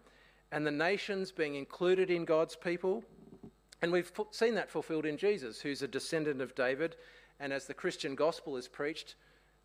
and 0.51 0.65
the 0.65 0.71
nations 0.71 1.31
being 1.31 1.55
included 1.55 2.09
in 2.09 2.25
God's 2.25 2.55
people. 2.55 3.03
And 3.81 3.91
we've 3.91 4.11
seen 4.31 4.55
that 4.55 4.71
fulfilled 4.71 5.05
in 5.05 5.17
Jesus, 5.17 5.61
who's 5.61 5.81
a 5.81 5.87
descendant 5.87 6.41
of 6.41 6.55
David. 6.55 6.95
And 7.39 7.53
as 7.53 7.67
the 7.67 7.73
Christian 7.73 8.15
gospel 8.15 8.57
is 8.57 8.67
preached, 8.67 9.15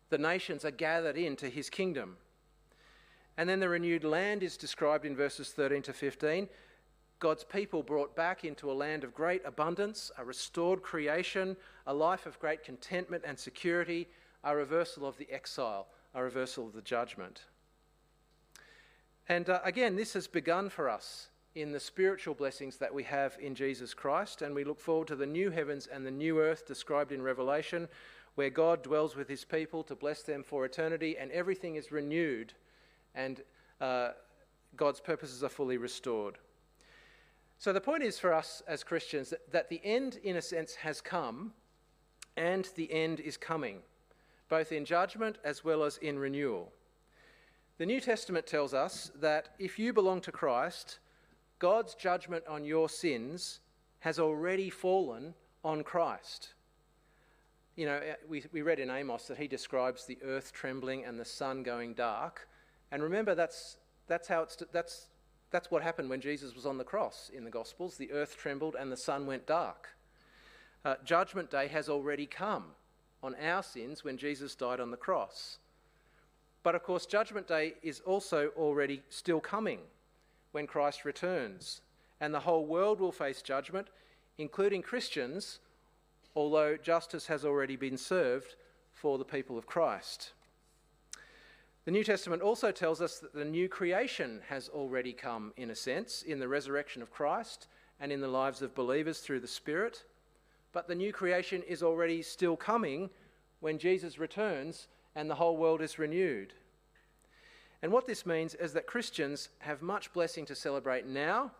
the 0.09 0.17
nations 0.17 0.65
are 0.65 0.71
gathered 0.71 1.17
into 1.17 1.49
his 1.49 1.69
kingdom. 1.69 2.17
And 3.37 3.49
then 3.49 3.59
the 3.59 3.69
renewed 3.69 4.03
land 4.03 4.43
is 4.43 4.57
described 4.57 5.05
in 5.05 5.15
verses 5.15 5.49
13 5.49 5.81
to 5.83 5.93
15. 5.93 6.47
God's 7.19 7.43
people 7.43 7.81
brought 7.81 8.15
back 8.15 8.43
into 8.43 8.71
a 8.71 8.73
land 8.73 9.03
of 9.03 9.13
great 9.13 9.41
abundance, 9.45 10.11
a 10.17 10.25
restored 10.25 10.81
creation, 10.81 11.55
a 11.87 11.93
life 11.93 12.25
of 12.25 12.39
great 12.39 12.63
contentment 12.63 13.23
and 13.25 13.39
security, 13.39 14.07
a 14.43 14.55
reversal 14.55 15.05
of 15.05 15.17
the 15.17 15.31
exile, 15.31 15.87
a 16.13 16.21
reversal 16.21 16.67
of 16.67 16.73
the 16.73 16.81
judgment. 16.81 17.43
And 19.29 19.49
uh, 19.49 19.61
again, 19.63 19.95
this 19.95 20.13
has 20.13 20.27
begun 20.27 20.69
for 20.69 20.89
us 20.89 21.29
in 21.55 21.71
the 21.71 21.79
spiritual 21.79 22.33
blessings 22.33 22.77
that 22.77 22.93
we 22.93 23.03
have 23.03 23.37
in 23.39 23.55
Jesus 23.55 23.93
Christ, 23.93 24.41
and 24.41 24.53
we 24.53 24.63
look 24.63 24.79
forward 24.79 25.07
to 25.07 25.15
the 25.15 25.25
new 25.25 25.49
heavens 25.49 25.87
and 25.87 26.05
the 26.05 26.11
new 26.11 26.39
earth 26.39 26.67
described 26.67 27.11
in 27.11 27.21
Revelation, 27.21 27.87
where 28.35 28.49
God 28.49 28.81
dwells 28.83 29.15
with 29.15 29.29
his 29.29 29.45
people 29.45 29.83
to 29.83 29.95
bless 29.95 30.23
them 30.23 30.43
for 30.43 30.65
eternity, 30.65 31.17
and 31.17 31.31
everything 31.31 31.75
is 31.75 31.91
renewed, 31.91 32.53
and 33.13 33.41
uh, 33.79 34.09
God's 34.75 34.99
purposes 34.99 35.43
are 35.43 35.49
fully 35.49 35.77
restored. 35.77 36.37
So 37.59 37.71
the 37.71 37.81
point 37.81 38.03
is 38.03 38.19
for 38.19 38.33
us 38.33 38.61
as 38.67 38.83
Christians 38.83 39.29
that, 39.29 39.51
that 39.51 39.69
the 39.69 39.81
end, 39.83 40.19
in 40.23 40.35
a 40.35 40.41
sense, 40.41 40.75
has 40.75 40.99
come 40.99 41.53
and 42.35 42.67
the 42.75 42.91
end 42.91 43.19
is 43.19 43.37
coming, 43.37 43.79
both 44.49 44.71
in 44.71 44.85
judgment 44.85 45.37
as 45.43 45.63
well 45.63 45.83
as 45.83 45.97
in 45.97 46.17
renewal. 46.17 46.71
The 47.77 47.85
New 47.85 48.01
Testament 48.01 48.47
tells 48.47 48.73
us 48.73 49.11
that 49.15 49.49
if 49.59 49.79
you 49.79 49.93
belong 49.93 50.21
to 50.21 50.31
Christ, 50.31 50.99
God's 51.59 51.95
judgment 51.95 52.43
on 52.47 52.65
your 52.65 52.89
sins 52.89 53.59
has 53.99 54.19
already 54.19 54.69
fallen 54.69 55.33
on 55.63 55.83
Christ. 55.83 56.53
You 57.75 57.87
know, 57.87 58.01
we, 58.29 58.43
we 58.51 58.61
read 58.61 58.79
in 58.79 58.89
Amos 58.89 59.27
that 59.27 59.37
he 59.37 59.47
describes 59.47 60.05
the 60.05 60.17
earth 60.23 60.53
trembling 60.53 61.05
and 61.05 61.19
the 61.19 61.25
sun 61.25 61.63
going 61.63 61.93
dark. 61.93 62.47
And 62.91 63.01
remember, 63.01 63.33
that's, 63.33 63.77
that's, 64.07 64.27
how 64.27 64.43
it's, 64.43 64.57
that's 64.71 65.07
that's 65.51 65.69
what 65.69 65.83
happened 65.83 66.09
when 66.09 66.19
Jesus 66.19 66.55
was 66.55 66.65
on 66.65 66.77
the 66.77 66.83
cross 66.83 67.29
in 67.33 67.43
the 67.43 67.51
Gospels. 67.51 67.95
The 67.95 68.11
earth 68.11 68.35
trembled 68.37 68.75
and 68.77 68.91
the 68.91 68.97
sun 68.97 69.27
went 69.27 69.45
dark. 69.45 69.89
Uh, 70.83 70.95
judgment 71.05 71.51
day 71.51 71.67
has 71.67 71.89
already 71.89 72.25
come 72.25 72.65
on 73.21 73.35
our 73.35 73.63
sins 73.63 74.03
when 74.03 74.17
Jesus 74.17 74.55
died 74.55 74.79
on 74.79 74.91
the 74.91 74.97
cross. 74.97 75.59
But 76.63 76.75
of 76.75 76.83
course, 76.83 77.05
Judgment 77.05 77.47
Day 77.47 77.75
is 77.83 77.99
also 78.01 78.49
already 78.57 79.03
still 79.09 79.39
coming 79.39 79.79
when 80.53 80.65
Christ 80.65 81.05
returns. 81.05 81.81
And 82.19 82.33
the 82.33 82.39
whole 82.39 82.65
world 82.65 82.99
will 82.99 83.11
face 83.11 83.41
judgment, 83.41 83.89
including 84.37 84.81
Christians, 84.81 85.59
although 86.35 86.77
justice 86.77 87.27
has 87.27 87.45
already 87.45 87.75
been 87.75 87.97
served 87.97 88.55
for 88.91 89.17
the 89.17 89.25
people 89.25 89.57
of 89.57 89.65
Christ. 89.65 90.33
The 91.85 91.91
New 91.91 92.03
Testament 92.03 92.41
also 92.41 92.71
tells 92.71 93.01
us 93.01 93.19
that 93.19 93.33
the 93.33 93.43
new 93.43 93.67
creation 93.67 94.39
has 94.47 94.69
already 94.69 95.11
come, 95.11 95.51
in 95.57 95.69
a 95.69 95.75
sense, 95.75 96.21
in 96.21 96.39
the 96.39 96.47
resurrection 96.47 97.01
of 97.01 97.11
Christ 97.11 97.67
and 97.99 98.11
in 98.11 98.21
the 98.21 98.27
lives 98.27 98.61
of 98.61 98.73
believers 98.73 99.19
through 99.19 99.41
the 99.41 99.47
Spirit. 99.47 100.05
But 100.71 100.87
the 100.87 100.95
new 100.95 101.11
creation 101.11 101.61
is 101.67 101.83
already 101.83 102.21
still 102.21 102.55
coming 102.55 103.09
when 103.59 103.77
Jesus 103.77 104.17
returns 104.17 104.87
and 105.15 105.29
the 105.29 105.35
whole 105.35 105.57
world 105.57 105.81
is 105.81 105.99
renewed. 105.99 106.53
And 107.81 107.91
what 107.91 108.07
this 108.07 108.25
means 108.25 108.55
is 108.55 108.71
that 108.73 108.87
Christians 108.87 109.49
have 109.59 109.81
much 109.81 110.13
blessing 110.13 110.45
to 110.45 110.55
celebrate 110.55 111.05
now, 111.05 111.51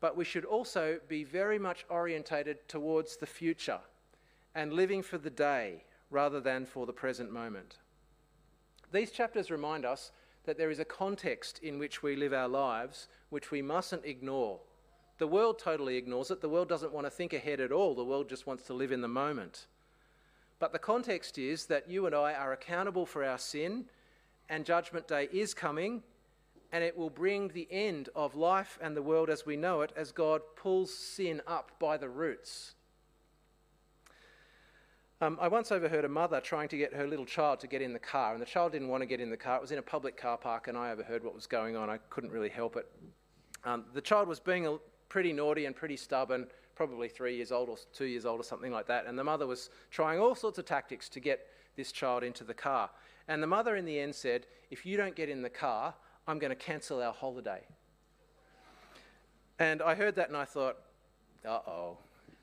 but 0.00 0.16
we 0.16 0.24
should 0.24 0.44
also 0.44 1.00
be 1.08 1.24
very 1.24 1.58
much 1.58 1.84
orientated 1.90 2.68
towards 2.68 3.16
the 3.16 3.26
future 3.26 3.80
and 4.54 4.72
living 4.72 5.02
for 5.02 5.18
the 5.18 5.30
day 5.30 5.84
rather 6.10 6.40
than 6.40 6.66
for 6.66 6.86
the 6.86 6.92
present 6.92 7.32
moment. 7.32 7.76
These 8.92 9.12
chapters 9.12 9.50
remind 9.50 9.84
us 9.84 10.10
that 10.44 10.58
there 10.58 10.70
is 10.70 10.80
a 10.80 10.84
context 10.84 11.60
in 11.60 11.78
which 11.78 12.02
we 12.02 12.16
live 12.16 12.32
our 12.32 12.48
lives 12.48 13.08
which 13.28 13.50
we 13.50 13.62
mustn't 13.62 14.04
ignore. 14.04 14.58
The 15.18 15.26
world 15.26 15.58
totally 15.58 15.96
ignores 15.96 16.30
it. 16.30 16.40
The 16.40 16.48
world 16.48 16.68
doesn't 16.68 16.92
want 16.92 17.06
to 17.06 17.10
think 17.10 17.32
ahead 17.32 17.60
at 17.60 17.72
all. 17.72 17.94
The 17.94 18.04
world 18.04 18.28
just 18.28 18.46
wants 18.46 18.64
to 18.64 18.74
live 18.74 18.90
in 18.90 19.02
the 19.02 19.08
moment. 19.08 19.66
But 20.58 20.72
the 20.72 20.78
context 20.78 21.38
is 21.38 21.66
that 21.66 21.88
you 21.88 22.06
and 22.06 22.14
I 22.14 22.34
are 22.34 22.52
accountable 22.52 23.06
for 23.06 23.24
our 23.24 23.38
sin, 23.38 23.84
and 24.48 24.64
Judgment 24.64 25.06
Day 25.06 25.28
is 25.32 25.54
coming, 25.54 26.02
and 26.72 26.82
it 26.82 26.96
will 26.96 27.10
bring 27.10 27.48
the 27.48 27.68
end 27.70 28.08
of 28.14 28.34
life 28.34 28.78
and 28.82 28.96
the 28.96 29.02
world 29.02 29.30
as 29.30 29.46
we 29.46 29.56
know 29.56 29.82
it 29.82 29.92
as 29.96 30.10
God 30.12 30.42
pulls 30.56 30.92
sin 30.92 31.40
up 31.46 31.72
by 31.78 31.96
the 31.96 32.08
roots. 32.08 32.74
Um, 35.22 35.36
I 35.38 35.48
once 35.48 35.70
overheard 35.70 36.06
a 36.06 36.08
mother 36.08 36.40
trying 36.40 36.68
to 36.68 36.78
get 36.78 36.94
her 36.94 37.06
little 37.06 37.26
child 37.26 37.60
to 37.60 37.66
get 37.66 37.82
in 37.82 37.92
the 37.92 37.98
car, 37.98 38.32
and 38.32 38.40
the 38.40 38.46
child 38.46 38.72
didn't 38.72 38.88
want 38.88 39.02
to 39.02 39.06
get 39.06 39.20
in 39.20 39.28
the 39.28 39.36
car. 39.36 39.56
It 39.56 39.60
was 39.60 39.70
in 39.70 39.78
a 39.78 39.82
public 39.82 40.16
car 40.16 40.38
park, 40.38 40.66
and 40.66 40.78
I 40.78 40.92
overheard 40.92 41.22
what 41.22 41.34
was 41.34 41.46
going 41.46 41.76
on. 41.76 41.90
I 41.90 41.98
couldn't 42.08 42.30
really 42.30 42.48
help 42.48 42.76
it. 42.76 42.90
Um, 43.64 43.84
the 43.92 44.00
child 44.00 44.28
was 44.28 44.40
being 44.40 44.66
a, 44.66 44.78
pretty 45.10 45.34
naughty 45.34 45.66
and 45.66 45.76
pretty 45.76 45.96
stubborn, 45.96 46.46
probably 46.74 47.08
three 47.08 47.36
years 47.36 47.52
old 47.52 47.68
or 47.68 47.76
two 47.92 48.06
years 48.06 48.24
old 48.24 48.40
or 48.40 48.44
something 48.44 48.72
like 48.72 48.86
that, 48.86 49.06
and 49.06 49.18
the 49.18 49.24
mother 49.24 49.46
was 49.46 49.68
trying 49.90 50.18
all 50.18 50.34
sorts 50.34 50.58
of 50.58 50.64
tactics 50.64 51.10
to 51.10 51.20
get 51.20 51.48
this 51.76 51.92
child 51.92 52.22
into 52.22 52.42
the 52.42 52.54
car. 52.54 52.88
And 53.28 53.42
the 53.42 53.46
mother, 53.46 53.76
in 53.76 53.84
the 53.84 54.00
end, 54.00 54.14
said, 54.14 54.46
If 54.70 54.86
you 54.86 54.96
don't 54.96 55.14
get 55.14 55.28
in 55.28 55.42
the 55.42 55.50
car, 55.50 55.94
I'm 56.26 56.38
going 56.38 56.50
to 56.50 56.56
cancel 56.56 57.02
our 57.02 57.12
holiday. 57.12 57.60
And 59.58 59.82
I 59.82 59.94
heard 59.94 60.14
that 60.14 60.28
and 60.28 60.36
I 60.36 60.46
thought, 60.46 60.78
uh 61.46 61.58
oh. 61.66 61.98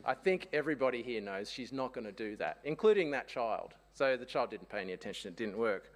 I 0.08 0.14
think 0.14 0.48
everybody 0.54 1.04
here 1.04 1.20
knows 1.20 1.52
she's 1.52 1.74
not 1.74 1.94
going 1.94 2.06
to 2.06 2.14
do 2.14 2.38
that, 2.38 2.60
including 2.64 3.12
that 3.12 3.28
child. 3.28 3.74
So 3.94 4.16
the 4.16 4.26
child 4.26 4.50
didn't 4.50 4.70
pay 4.70 4.80
any 4.80 4.94
attention, 4.94 5.30
it 5.30 5.36
didn't 5.36 5.58
work. 5.58 5.92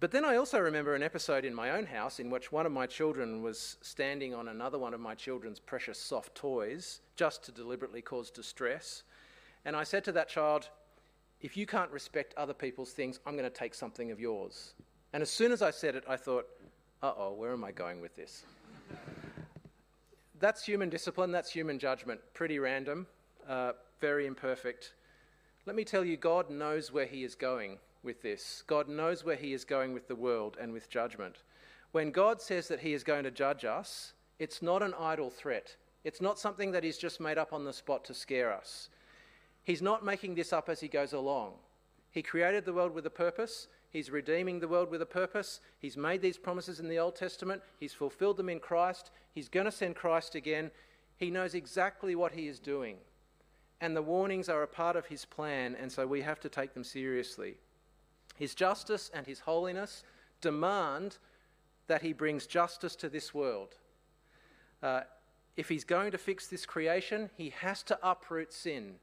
But 0.00 0.10
then 0.10 0.24
I 0.24 0.36
also 0.36 0.58
remember 0.58 0.96
an 0.96 1.02
episode 1.02 1.44
in 1.44 1.54
my 1.54 1.70
own 1.70 1.86
house 1.86 2.18
in 2.18 2.28
which 2.28 2.50
one 2.50 2.66
of 2.66 2.72
my 2.72 2.86
children 2.86 3.42
was 3.42 3.76
standing 3.82 4.34
on 4.34 4.48
another 4.48 4.78
one 4.78 4.94
of 4.94 5.00
my 5.00 5.14
children's 5.14 5.60
precious 5.60 5.98
soft 5.98 6.34
toys 6.34 7.00
just 7.14 7.44
to 7.44 7.52
deliberately 7.52 8.02
cause 8.02 8.30
distress. 8.30 9.04
And 9.64 9.76
I 9.76 9.84
said 9.84 10.04
to 10.04 10.12
that 10.12 10.28
child, 10.28 10.68
If 11.40 11.56
you 11.56 11.66
can't 11.66 11.90
respect 11.90 12.34
other 12.36 12.54
people's 12.54 12.90
things, 12.90 13.20
I'm 13.26 13.36
going 13.36 13.48
to 13.48 13.50
take 13.50 13.74
something 13.74 14.10
of 14.10 14.18
yours. 14.18 14.74
And 15.12 15.22
as 15.22 15.30
soon 15.30 15.52
as 15.52 15.62
I 15.62 15.70
said 15.70 15.94
it, 15.94 16.04
I 16.08 16.16
thought, 16.16 16.46
uh 17.00 17.12
oh, 17.16 17.32
where 17.34 17.52
am 17.52 17.62
I 17.62 17.70
going 17.70 18.00
with 18.00 18.16
this? 18.16 18.44
That's 20.40 20.64
human 20.64 20.88
discipline, 20.88 21.32
that's 21.32 21.50
human 21.50 21.78
judgment. 21.78 22.20
Pretty 22.34 22.58
random, 22.58 23.06
uh, 23.48 23.72
very 24.00 24.26
imperfect. 24.26 24.94
Let 25.66 25.76
me 25.76 25.84
tell 25.84 26.04
you, 26.04 26.16
God 26.16 26.50
knows 26.50 26.92
where 26.92 27.06
He 27.06 27.24
is 27.24 27.34
going 27.34 27.78
with 28.02 28.22
this. 28.22 28.62
God 28.66 28.88
knows 28.88 29.24
where 29.24 29.36
He 29.36 29.52
is 29.52 29.64
going 29.64 29.92
with 29.92 30.08
the 30.08 30.14
world 30.14 30.56
and 30.60 30.72
with 30.72 30.88
judgment. 30.88 31.36
When 31.92 32.10
God 32.10 32.40
says 32.40 32.68
that 32.68 32.80
He 32.80 32.92
is 32.92 33.04
going 33.04 33.24
to 33.24 33.30
judge 33.30 33.64
us, 33.64 34.12
It's 34.38 34.62
not 34.62 34.82
an 34.82 34.94
idle 34.98 35.30
threat. 35.30 35.76
It's 36.04 36.20
not 36.20 36.38
something 36.38 36.72
that 36.72 36.84
he's 36.84 36.98
just 36.98 37.20
made 37.20 37.38
up 37.38 37.52
on 37.52 37.64
the 37.64 37.72
spot 37.72 38.04
to 38.06 38.14
scare 38.14 38.52
us. 38.52 38.88
He's 39.64 39.82
not 39.82 40.04
making 40.04 40.34
this 40.34 40.52
up 40.52 40.68
as 40.68 40.80
he 40.80 40.88
goes 40.88 41.12
along. 41.12 41.54
He 42.10 42.22
created 42.22 42.64
the 42.64 42.72
world 42.72 42.94
with 42.94 43.04
a 43.06 43.10
purpose. 43.10 43.68
He's 43.90 44.10
redeeming 44.10 44.60
the 44.60 44.68
world 44.68 44.90
with 44.90 45.00
a 45.00 45.06
purpose. 45.06 45.60
He's 45.78 45.96
made 45.96 46.20
these 46.20 46.36
promises 46.36 46.78
in 46.78 46.88
the 46.88 46.98
Old 46.98 47.16
Testament. 47.16 47.62
He's 47.80 47.94
fulfilled 47.94 48.36
them 48.36 48.48
in 48.48 48.60
Christ. 48.60 49.10
He's 49.32 49.48
going 49.48 49.66
to 49.66 49.72
send 49.72 49.96
Christ 49.96 50.34
again. 50.34 50.70
He 51.16 51.30
knows 51.30 51.54
exactly 51.54 52.14
what 52.14 52.32
he 52.32 52.48
is 52.48 52.58
doing. 52.58 52.96
And 53.80 53.96
the 53.96 54.02
warnings 54.02 54.48
are 54.48 54.62
a 54.62 54.68
part 54.68 54.96
of 54.96 55.06
his 55.06 55.24
plan, 55.24 55.76
and 55.80 55.90
so 55.90 56.06
we 56.06 56.20
have 56.22 56.40
to 56.40 56.48
take 56.48 56.74
them 56.74 56.84
seriously. 56.84 57.56
His 58.36 58.54
justice 58.54 59.10
and 59.14 59.26
his 59.26 59.40
holiness 59.40 60.04
demand 60.40 61.18
that 61.86 62.02
he 62.02 62.12
brings 62.12 62.46
justice 62.46 62.94
to 62.96 63.08
this 63.08 63.32
world. 63.32 63.76
Uh, 64.82 65.02
if 65.56 65.68
he's 65.68 65.84
going 65.84 66.10
to 66.12 66.18
fix 66.18 66.46
this 66.46 66.66
creation, 66.66 67.30
he 67.36 67.50
has 67.60 67.82
to 67.84 67.98
uproot 68.02 68.52
sin. 68.52 68.96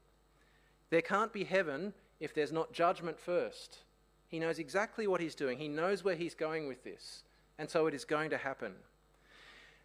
There 0.90 1.02
can't 1.02 1.32
be 1.32 1.44
heaven 1.44 1.92
if 2.20 2.32
there's 2.32 2.52
not 2.52 2.72
judgment 2.72 3.18
first. 3.18 3.80
He 4.36 4.40
knows 4.40 4.58
exactly 4.58 5.06
what 5.06 5.22
he's 5.22 5.34
doing, 5.34 5.56
he 5.56 5.66
knows 5.66 6.04
where 6.04 6.14
he's 6.14 6.34
going 6.34 6.68
with 6.68 6.84
this, 6.84 7.24
and 7.58 7.70
so 7.70 7.86
it 7.86 7.94
is 7.94 8.04
going 8.04 8.28
to 8.28 8.36
happen. 8.36 8.74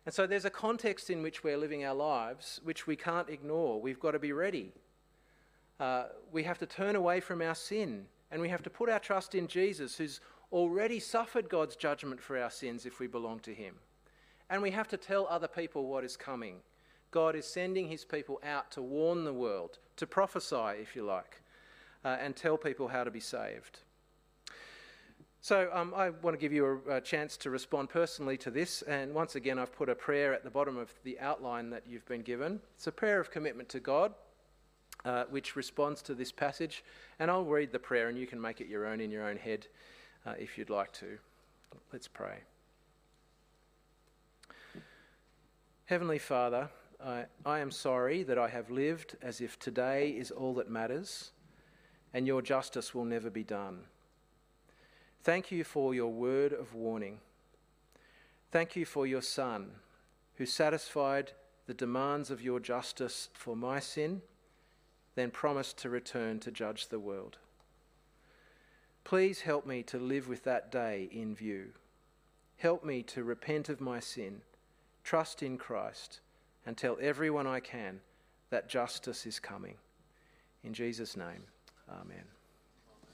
And 0.06 0.14
so 0.14 0.28
there's 0.28 0.44
a 0.44 0.50
context 0.50 1.10
in 1.10 1.24
which 1.24 1.42
we're 1.42 1.56
living 1.56 1.86
our 1.86 1.96
lives 1.96 2.60
which 2.66 2.86
we 2.86 2.98
can't 2.98 3.30
ignore. 3.30 3.80
We've 3.80 4.02
got 4.02 4.12
to 4.12 4.20
be 4.20 4.34
ready. 4.34 4.74
Uh, 5.80 6.08
we 6.34 6.44
have 6.44 6.58
to 6.58 6.66
turn 6.66 6.98
away 6.98 7.22
from 7.22 7.42
our 7.42 7.56
sin 7.56 8.08
and 8.30 8.42
we 8.42 8.50
have 8.50 8.62
to 8.64 8.70
put 8.70 8.90
our 8.90 9.00
trust 9.00 9.36
in 9.36 9.48
Jesus, 9.48 9.96
who's 9.96 10.20
already 10.52 11.00
suffered 11.00 11.48
God's 11.48 11.78
judgment 11.78 12.20
for 12.20 12.38
our 12.38 12.52
sins 12.52 12.86
if 12.86 13.00
we 13.00 13.08
belong 13.08 13.40
to 13.42 13.54
Him. 13.54 13.76
And 14.50 14.62
we 14.62 14.72
have 14.72 14.90
to 14.90 14.98
tell 14.98 15.28
other 15.28 15.48
people 15.48 15.86
what 15.86 16.04
is 16.04 16.18
coming. 16.18 16.58
God 17.12 17.38
is 17.38 17.46
sending 17.46 17.88
His 17.88 18.04
people 18.04 18.42
out 18.44 18.70
to 18.72 18.82
warn 18.82 19.24
the 19.24 19.32
world, 19.32 19.80
to 19.96 20.06
prophesy, 20.06 20.82
if 20.82 20.94
you 20.94 21.04
like, 21.04 21.42
uh, 22.04 22.18
and 22.20 22.36
tell 22.36 22.58
people 22.58 22.90
how 22.90 23.06
to 23.06 23.12
be 23.12 23.22
saved. 23.22 23.80
So 25.44 25.72
um, 25.74 25.92
I 25.96 26.12
want 26.12 26.36
to 26.36 26.40
give 26.40 26.54
you 26.54 26.82
a, 26.88 26.98
a, 26.98 27.02
chance 27.02 27.36
to 27.38 27.50
respond 27.50 27.90
personally 27.90 28.38
to 28.38 28.52
this. 28.52 28.84
And 28.84 29.12
once 29.12 29.34
again, 29.34 29.58
I've 29.58 29.74
put 29.74 29.90
a 29.90 29.96
prayer 29.96 30.36
at 30.36 30.44
the 30.44 30.52
bottom 30.52 30.78
of 30.78 30.94
the 31.04 31.20
outline 31.20 31.72
that 31.72 31.82
you've 31.88 32.06
been 32.06 32.22
given. 32.22 32.60
It's 32.76 32.86
a 32.86 32.92
prayer 32.92 33.20
of 33.20 33.32
commitment 33.32 33.68
to 33.70 33.80
God, 33.80 34.14
uh, 35.04 35.24
which 35.32 35.56
responds 35.56 36.04
to 36.04 36.14
this 36.14 36.32
passage. 36.32 36.84
And 37.18 37.32
I'll 37.32 37.44
read 37.44 37.72
the 37.72 37.80
prayer, 37.80 38.08
and 38.08 38.20
you 38.20 38.28
can 38.28 38.40
make 38.40 38.62
it 38.62 38.68
your 38.68 38.86
own 38.86 39.02
in 39.02 39.10
your 39.10 39.28
own 39.28 39.36
head 39.36 39.66
uh, 40.28 40.36
if 40.38 40.60
you'd 40.60 40.70
like 40.70 40.92
to. 40.94 41.18
Let's 41.92 42.08
pray. 42.08 42.38
Heavenly 45.86 46.20
Father, 46.20 46.70
I, 47.04 47.26
I 47.48 47.60
am 47.60 47.72
sorry 47.72 48.22
that 48.24 48.38
I 48.38 48.48
have 48.48 48.70
lived 48.70 49.18
as 49.24 49.42
if 49.42 49.58
today 49.58 50.12
is 50.12 50.30
all 50.30 50.54
that 50.54 50.70
matters, 50.70 51.32
and 52.14 52.28
your 52.28 52.44
justice 52.44 52.94
will 52.94 53.06
never 53.06 53.32
be 53.32 53.44
done. 53.44 53.80
Thank 55.24 55.52
you 55.52 55.64
for 55.64 55.94
your 55.94 56.12
word 56.12 56.52
of 56.52 56.74
warning. 56.74 57.20
Thank 58.52 58.76
you 58.76 58.86
for 58.86 59.06
your 59.06 59.22
Son, 59.22 59.72
who 60.36 60.48
satisfied 60.48 61.34
the 61.68 61.76
demands 61.76 62.32
of 62.32 62.42
your 62.42 62.60
justice 62.60 63.30
for 63.34 63.56
my 63.56 63.80
sin, 63.80 64.24
then 65.14 65.30
promised 65.30 65.78
to 65.78 65.90
return 65.90 66.40
to 66.40 66.52
judge 66.52 66.88
the 66.88 67.00
world. 67.00 67.38
Please 69.04 69.42
help 69.42 69.66
me 69.66 69.84
to 69.84 70.00
live 70.00 70.28
with 70.28 70.44
that 70.44 70.72
day 70.72 71.08
in 71.12 71.36
view. 71.36 71.68
Help 72.58 72.84
me 72.84 73.04
to 73.04 73.24
repent 73.24 73.70
of 73.70 73.80
my 73.80 74.00
sin, 74.00 74.42
trust 75.04 75.44
in 75.44 75.58
Christ, 75.58 76.20
and 76.66 76.76
tell 76.76 76.98
everyone 77.00 77.46
I 77.46 77.60
can 77.60 78.00
that 78.50 78.70
justice 78.70 79.28
is 79.28 79.40
coming. 79.40 79.76
In 80.64 80.74
Jesus' 80.74 81.16
name, 81.16 81.44
Amen. 81.90 82.41